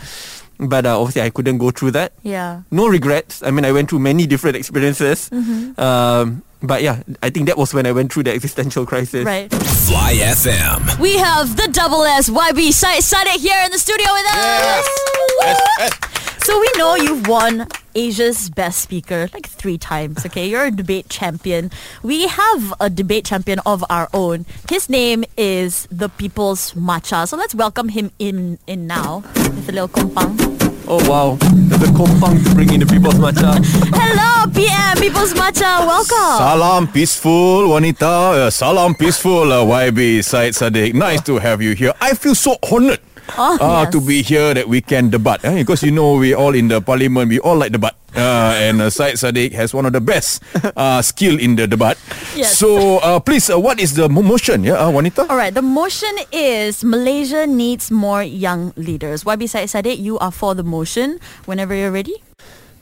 But 0.60 0.86
uh, 0.86 0.96
obviously 1.00 1.24
I 1.24 1.30
couldn't 1.30 1.58
go 1.58 1.72
through 1.72 1.92
that. 1.92 2.14
yeah. 2.24 2.62
No 2.72 2.88
regrets. 2.88 3.42
I 3.44 3.52
mean, 3.52 3.66
I 3.66 3.72
went 3.74 3.90
through 3.90 4.00
many 4.00 4.26
different 4.28 4.56
experiences. 4.56 5.30
Um, 5.78 6.44
but 6.64 6.82
yeah, 6.82 7.04
I 7.22 7.30
think 7.30 7.48
that 7.48 7.58
was 7.58 7.74
when 7.74 7.86
I 7.86 7.92
went 7.92 8.12
through 8.12 8.24
the 8.24 8.32
existential 8.32 8.86
crisis. 8.86 9.26
Right. 9.26 9.52
Fly 9.52 10.14
FM. 10.16 10.98
We 11.00 11.18
have 11.18 11.56
the 11.58 11.68
double 11.72 12.04
S 12.04 12.30
YB 12.30 12.72
Syed 12.72 13.04
Saddiq 13.04 13.40
here 13.40 13.62
in 13.66 13.72
the 13.72 13.78
studio 13.78 14.08
with 14.14 14.26
us. 14.32 16.00
So 16.44 16.60
we 16.60 16.70
know 16.78 16.96
you've 16.96 17.28
won 17.28 17.68
Asia's 17.96 18.50
Best 18.50 18.82
Speaker 18.82 19.30
like 19.34 19.48
three 19.48 19.78
times. 19.78 20.26
Okay, 20.26 20.50
you're 20.50 20.66
a 20.66 20.72
debate 20.72 21.08
champion. 21.08 21.72
We 22.02 22.28
have 22.28 22.74
a 22.82 22.90
debate 22.90 23.24
champion 23.24 23.60
of 23.66 23.84
our 23.90 24.10
own. 24.14 24.46
His 24.70 24.90
name 24.90 25.24
is 25.38 25.88
the 25.90 26.10
People's 26.10 26.74
Matcha. 26.74 27.28
So 27.30 27.38
let's 27.38 27.56
welcome 27.56 27.90
him 27.90 28.12
in 28.20 28.60
in 28.68 28.88
now 28.88 29.24
with 29.36 29.70
a 29.70 29.72
little 29.72 29.88
kompang. 29.88 30.63
Oh 30.86 31.00
wow, 31.08 31.40
a 31.40 31.88
kompang 31.96 32.44
to 32.44 32.50
bring 32.52 32.74
in 32.76 32.84
the 32.84 32.86
people's 32.86 33.16
matcha. 33.16 33.56
Hello, 33.96 34.52
PM 34.52 35.00
People's 35.00 35.32
Matcha. 35.32 35.80
Welcome. 35.88 36.36
Salam 36.36 36.92
peaceful 36.92 37.72
wanita. 37.72 38.36
Uh, 38.36 38.50
salam 38.52 38.92
peaceful 38.92 39.48
uh, 39.48 39.64
YB 39.64 40.20
Said 40.20 40.52
Sadiq. 40.52 40.92
Nice 40.94 41.24
to 41.24 41.40
have 41.40 41.62
you 41.64 41.72
here. 41.72 41.94
I 42.04 42.14
feel 42.14 42.36
so 42.36 42.60
honored. 42.68 43.00
Oh, 43.40 43.56
uh, 43.56 43.88
yes. 43.88 43.96
to 43.96 44.02
be 44.04 44.22
here 44.22 44.54
that 44.54 44.68
we 44.68 44.82
can 44.84 45.10
debate 45.10 45.40
eh? 45.48 45.64
because 45.64 45.82
you 45.84 45.92
know 45.96 46.20
we 46.20 46.36
all 46.36 46.52
in 46.54 46.68
the 46.68 46.82
parliament 46.84 47.32
we 47.32 47.40
all 47.40 47.56
like 47.56 47.72
debate 47.72 47.96
uh, 47.96 48.03
and 48.16 48.82
uh, 48.82 48.90
Syed 48.90 49.16
Saddiq 49.16 49.52
has 49.54 49.74
one 49.74 49.86
of 49.86 49.94
the 49.94 50.02
best 50.02 50.44
uh, 50.78 51.02
skill 51.06 51.40
in 51.40 51.56
the 51.56 51.68
debate 51.68 51.98
Yes. 52.36 52.58
so 52.58 52.98
uh, 53.00 53.20
please 53.20 53.50
uh, 53.50 53.60
what 53.60 53.80
is 53.80 53.94
the 53.96 54.10
mo- 54.10 54.22
motion 54.24 54.64
yeah 54.64 54.74
uh, 54.82 54.90
Wanita 54.92 55.30
All 55.30 55.38
right, 55.38 55.54
the 55.54 55.62
motion 55.62 56.12
is 56.32 56.84
Malaysia 56.84 57.46
needs 57.48 57.90
more 57.92 58.24
young 58.24 58.74
leaders. 58.76 59.24
YB 59.24 59.50
Syed 59.50 59.70
Saddiq, 59.70 59.98
you 60.00 60.18
are 60.20 60.32
for 60.32 60.54
the 60.56 60.64
motion 60.64 61.20
whenever 61.46 61.74
you're 61.76 61.92
ready. 61.92 62.16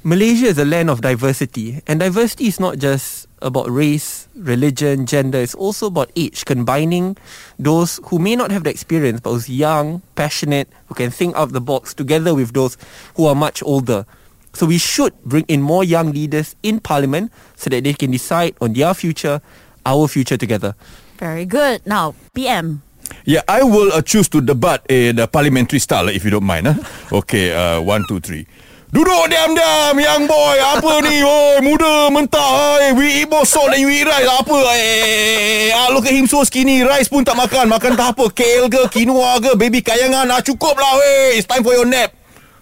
Malaysia 0.04 0.48
is 0.50 0.58
a 0.58 0.66
land 0.66 0.90
of 0.90 1.02
diversity, 1.02 1.80
and 1.86 2.00
diversity 2.00 2.48
is 2.48 2.60
not 2.60 2.80
just 2.80 3.28
about 3.42 3.70
race, 3.70 4.28
religion, 4.34 5.06
gender. 5.06 5.38
It's 5.38 5.54
also 5.54 5.88
about 5.88 6.10
age, 6.16 6.44
combining 6.46 7.18
those 7.60 8.00
who 8.10 8.18
may 8.18 8.36
not 8.36 8.50
have 8.50 8.64
the 8.64 8.72
experience, 8.72 9.20
but 9.22 9.30
who's 9.32 9.48
young, 9.50 10.02
passionate, 10.16 10.68
who 10.88 10.96
can 10.96 11.12
think 11.12 11.36
out 11.36 11.44
of 11.44 11.54
the 11.54 11.62
box, 11.62 11.94
together 11.94 12.34
with 12.34 12.54
those 12.54 12.78
who 13.16 13.28
are 13.28 13.36
much 13.36 13.62
older. 13.62 14.06
So 14.54 14.66
we 14.66 14.78
should 14.78 15.16
bring 15.24 15.46
in 15.48 15.62
more 15.62 15.84
young 15.84 16.12
leaders 16.12 16.56
in 16.64 16.80
Parliament 16.80 17.32
so 17.56 17.70
that 17.70 17.84
they 17.84 17.94
can 17.94 18.12
decide 18.12 18.56
on 18.60 18.74
their 18.74 18.94
future, 18.94 19.42
our 19.86 20.08
future 20.08 20.38
together. 20.38 20.76
Very 21.18 21.46
good. 21.46 21.86
Now, 21.86 22.16
PM. 22.34 22.82
Yeah, 23.26 23.42
I 23.48 23.64
will 23.64 23.92
uh, 23.92 24.02
choose 24.02 24.28
to 24.30 24.42
debate 24.42 24.82
in 24.90 25.18
the 25.18 25.28
parliamentary 25.28 25.80
style 25.80 26.10
if 26.10 26.24
you 26.24 26.32
don't 26.32 26.44
mind. 26.48 26.68
Huh? 26.68 27.18
Okay, 27.24 27.52
uh, 27.54 27.82
one, 27.82 28.06
two, 28.08 28.20
three. 28.20 28.48
Duduk 28.92 29.32
diam-diam 29.32 29.96
Young 29.96 30.28
boy 30.28 30.60
Apa 30.60 31.00
ni 31.00 31.24
Oi 31.40 31.64
muda 31.64 32.12
mentah 32.12 32.76
oi. 32.76 32.92
We 33.00 33.24
eat 33.24 33.32
bosok 33.32 33.72
dan 33.72 33.80
you 33.80 33.88
eat 33.88 34.04
rice 34.04 34.28
Apa 34.28 34.52
eh, 34.76 35.72
ah, 35.72 35.96
Look 35.96 36.04
at 36.04 36.12
him 36.12 36.28
so 36.28 36.44
skinny 36.44 36.84
Rice 36.84 37.08
pun 37.08 37.24
tak 37.24 37.40
makan 37.40 37.72
Makan 37.72 37.96
tak 37.96 38.12
apa 38.12 38.28
Kale 38.36 38.68
ke 38.68 38.92
Quinoa 38.92 39.40
ke 39.40 39.56
Baby 39.56 39.80
kayangan 39.80 40.28
ah, 40.28 40.44
Cukup 40.44 40.76
lah 40.76 41.00
wey. 41.00 41.40
It's 41.40 41.48
time 41.48 41.64
for 41.64 41.72
your 41.72 41.88
nap 41.88 42.12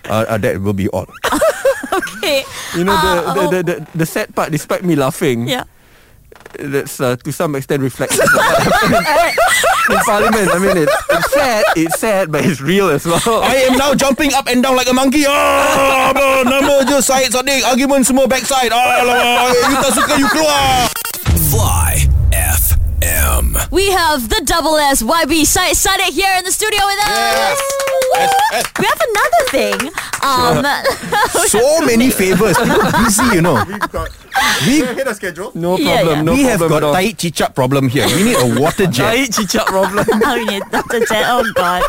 uh, 0.09 0.25
uh, 0.27 0.37
That 0.37 0.59
will 0.61 0.73
be 0.75 0.89
all 0.89 1.07
Okay. 1.99 2.43
You 2.75 2.83
know, 2.83 2.93
the, 2.93 3.11
Uh, 3.13 3.33
the, 3.33 3.43
the, 3.49 3.59
the, 3.63 3.75
the 4.03 4.05
sad 4.05 4.33
part, 4.35 4.51
despite 4.51 4.83
me 4.83 4.93
laughing, 4.95 5.47
Yeah. 5.47 5.63
that's 6.59 7.01
uh, 7.01 7.15
to 7.25 7.31
some 7.33 7.55
extent 7.55 7.81
reflective 7.81 8.19
of 8.25 8.29
what 8.33 8.45
happened 8.45 9.37
in 9.89 9.99
Parliament. 10.05 10.47
I 10.53 10.57
mean, 10.61 10.77
it's, 10.85 10.95
it's 11.09 11.29
sad, 11.33 11.63
it's 11.75 11.97
sad, 11.99 12.25
but 12.31 12.45
it's 12.45 12.61
real 12.61 12.89
as 12.89 13.05
well. 13.05 13.41
I 13.41 13.65
am 13.69 13.77
now 13.77 13.93
jumping 13.97 14.33
up 14.33 14.45
and 14.47 14.61
down 14.61 14.75
like 14.77 14.89
a 14.89 14.93
monkey 14.93 15.25
ah, 15.27 16.13
apa, 16.13 16.45
Nama 16.45 16.85
je 16.85 16.97
Syed 17.01 17.33
Saddiq 17.33 17.65
Argument 17.65 18.05
semua 18.05 18.29
backside 18.29 18.69
ah, 18.69 19.01
alamak, 19.01 19.53
You 19.69 19.75
tak 19.81 19.91
suka 19.97 20.13
you 20.21 20.27
keluar 20.29 20.89
Fly 21.49 22.05
FM. 22.33 22.68
FM. 23.01 23.71
We 23.71 23.89
have 23.91 24.29
the 24.29 24.41
double 24.45 24.75
S 24.77 25.01
YB 25.01 25.45
Syed 25.45 25.75
Saddiq 25.75 26.11
here 26.13 26.33
in 26.37 26.43
the 26.43 26.51
studio 26.51 26.79
with 26.85 26.99
us. 26.99 27.09
Yes. 27.09 27.61
Yes, 28.13 28.33
yes. 28.51 28.63
We 28.79 28.85
have 28.85 29.01
another 29.09 29.43
thing. 29.49 29.91
Um, 30.21 30.65
So 31.49 31.81
many 31.85 32.09
favors. 32.09 32.57
People 32.57 32.91
busy, 32.91 33.23
you 33.35 33.41
know. 33.41 33.63
We, 34.67 34.81
No 35.55 35.77
Yeah, 35.77 36.01
problem. 36.01 36.17
yeah. 36.17 36.21
No 36.21 36.33
problem. 36.33 36.35
we 36.35 36.43
have 36.43 36.59
got 36.59 36.71
at 36.71 36.83
all. 36.83 36.93
tight 36.93 37.17
chichat 37.17 37.55
problem 37.55 37.87
here. 37.89 38.05
We 38.07 38.23
need 38.23 38.35
a 38.37 38.59
water 38.59 38.87
jet. 38.95 39.15
Tight 39.15 39.29
chichat 39.31 39.65
problem. 39.65 40.05
Oh, 40.25 40.35
yeah, 40.35 40.59
Dr. 40.69 40.99
Jet. 41.05 41.25
Oh, 41.27 41.43
God. 41.55 41.83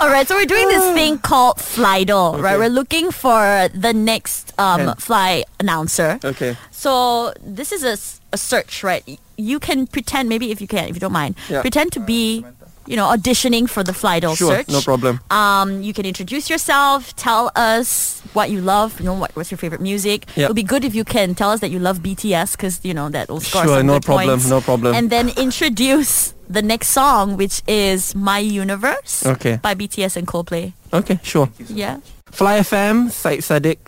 All 0.00 0.08
right, 0.08 0.26
so 0.26 0.34
we're 0.34 0.44
doing 0.46 0.68
this 0.68 0.92
thing 0.92 1.18
called 1.30 1.56
Flydo, 1.58 2.40
right? 2.42 2.58
We're 2.58 2.68
looking 2.68 3.10
for 3.10 3.68
the 3.72 3.92
next 3.92 4.52
um, 4.58 4.94
fly 4.96 5.44
announcer. 5.60 6.18
okay. 6.24 6.56
So 6.70 7.32
this 7.42 7.72
is 7.72 7.84
a, 7.84 7.96
a 8.34 8.38
search, 8.38 8.82
right? 8.82 9.04
You 9.40 9.58
can 9.58 9.86
pretend, 9.86 10.28
maybe 10.28 10.50
if 10.50 10.60
you 10.60 10.66
can, 10.66 10.88
if 10.88 10.94
you 10.94 11.00
don't 11.00 11.12
mind, 11.12 11.34
Yeah. 11.48 11.60
pretend 11.62 11.92
to 11.92 12.00
be, 12.00 12.44
you 12.86 12.96
know, 12.96 13.06
auditioning 13.06 13.68
for 13.68 13.82
the 13.82 13.92
Flydo 13.92 14.36
Sure, 14.36 14.50
search. 14.56 14.66
Sure, 14.66 14.74
no 14.78 14.80
problem. 14.82 15.20
Um, 15.30 15.82
you 15.82 15.92
can 15.92 16.04
introduce 16.06 16.50
yourself, 16.50 17.14
tell 17.16 17.50
us 17.56 18.20
what 18.32 18.50
you 18.50 18.60
love, 18.60 18.98
you 19.00 19.06
know, 19.06 19.14
what, 19.14 19.34
what's 19.36 19.50
your 19.50 19.58
favorite 19.58 19.80
music. 19.80 20.26
Yep. 20.36 20.38
It 20.38 20.48
would 20.48 20.56
be 20.56 20.62
good 20.62 20.84
if 20.84 20.94
you 20.94 21.04
can 21.04 21.34
tell 21.34 21.50
us 21.50 21.60
that 21.60 21.70
you 21.70 21.78
love 21.78 21.98
BTS 22.00 22.52
because, 22.56 22.80
you 22.82 22.94
know, 22.94 23.08
that 23.10 23.28
will 23.28 23.40
score 23.40 23.64
Sure, 23.64 23.78
some 23.78 23.86
no 23.86 24.00
problem, 24.00 24.28
points. 24.40 24.48
no 24.48 24.60
problem. 24.60 24.94
And 24.94 25.10
then 25.10 25.28
introduce 25.36 26.34
the 26.48 26.62
next 26.62 26.88
song, 26.90 27.36
which 27.36 27.62
is 27.68 28.14
My 28.14 28.38
Universe 28.38 29.24
Okay. 29.26 29.58
by 29.62 29.74
BTS 29.74 30.16
and 30.16 30.26
Coldplay. 30.26 30.72
Okay, 30.92 31.20
sure. 31.22 31.48
Yeah. 31.68 31.98
Fly 32.30 32.60
FM, 32.60 33.10
Syed 33.10 33.40
Saddiq, 33.40 33.78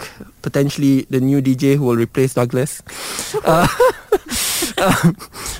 potentially 0.43 1.07
the 1.09 1.21
new 1.21 1.41
DJ 1.41 1.77
who 1.77 1.85
will 1.85 1.97
replace 1.97 2.35
Douglas. 2.35 2.83
Uh, 3.45 3.67
uh, 4.79 5.13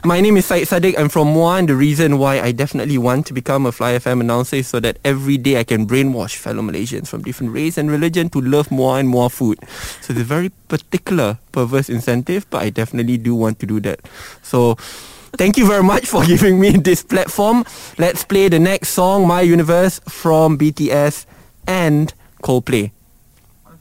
my 0.05 0.21
name 0.21 0.37
is 0.37 0.47
Syed 0.47 0.69
Saddiq. 0.69 0.99
I'm 0.99 1.09
from 1.09 1.29
Muar, 1.29 1.59
and 1.59 1.69
the 1.69 1.75
reason 1.75 2.19
why 2.19 2.41
I 2.41 2.53
definitely 2.53 2.99
want 2.99 3.27
to 3.27 3.33
become 3.33 3.67
a 3.67 3.73
Fly 3.73 3.95
FM 3.95 4.21
announcer 4.21 4.57
is 4.57 4.69
so 4.69 4.79
that 4.81 4.99
every 5.05 5.37
day 5.37 5.59
I 5.59 5.65
can 5.65 5.87
brainwash 5.87 6.37
fellow 6.37 6.63
Malaysians 6.63 7.09
from 7.09 7.23
different 7.23 7.53
race 7.53 7.79
and 7.79 7.91
religion 7.91 8.29
to 8.31 8.41
love 8.41 8.69
Muar 8.69 9.01
and 9.01 9.09
Muar 9.09 9.33
food. 9.33 9.59
So 10.01 10.13
it's 10.13 10.21
a 10.21 10.25
very 10.25 10.51
particular 10.69 11.39
perverse 11.51 11.89
incentive, 11.89 12.49
but 12.51 12.63
I 12.63 12.71
definitely 12.71 13.17
do 13.17 13.35
want 13.35 13.59
to 13.61 13.67
do 13.67 13.81
that. 13.81 14.01
So 14.43 14.77
Thank 15.39 15.57
you 15.57 15.67
very 15.67 15.83
much 15.83 16.05
for 16.05 16.23
giving 16.27 16.61
me 16.61 16.77
this 16.77 17.03
platform. 17.03 17.65
Let's 17.97 18.23
play 18.23 18.49
the 18.49 18.59
next 18.59 18.91
song, 18.91 19.27
My 19.27 19.41
Universe, 19.41 19.99
from 20.01 20.59
BTS 20.59 21.25
and 21.67 22.13
Coldplay. 22.43 22.91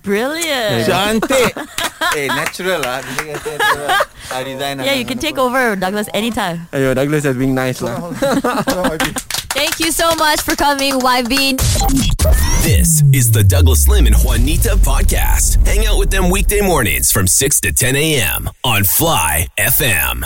Brilliant. 0.03 0.89
Cantik. 0.89 1.53
eh, 2.17 2.25
natural 2.29 2.81
lah. 2.81 3.01
Dia 3.05 3.37
kata 3.37 3.49
natural. 3.53 3.89
Ah, 4.31 4.41
design 4.41 4.73
lah. 4.81 4.85
Yeah, 4.85 4.97
you 4.97 5.05
can 5.05 5.19
take 5.21 5.37
over, 5.37 5.75
Douglas, 5.75 6.09
anytime. 6.13 6.65
Ayo, 6.73 6.95
Douglas 6.95 7.21
has 7.25 7.37
been 7.37 7.53
nice 7.53 7.81
lah. 7.81 7.97
Thank 9.51 9.77
you 9.83 9.91
so 9.91 10.15
much 10.15 10.41
for 10.41 10.55
coming, 10.55 10.97
YB. 10.97 11.59
This 12.63 13.03
is 13.13 13.29
the 13.29 13.43
Douglas 13.43 13.85
Lim 13.87 14.07
and 14.07 14.15
Juanita 14.15 14.79
podcast. 14.79 15.59
Hang 15.67 15.85
out 15.85 15.99
with 15.99 16.09
them 16.09 16.29
weekday 16.31 16.61
mornings 16.61 17.11
from 17.11 17.27
6 17.27 17.59
to 17.61 17.73
10 17.73 17.95
a.m. 17.95 18.49
on 18.63 18.83
Fly 18.85 19.45
FM. 19.59 20.23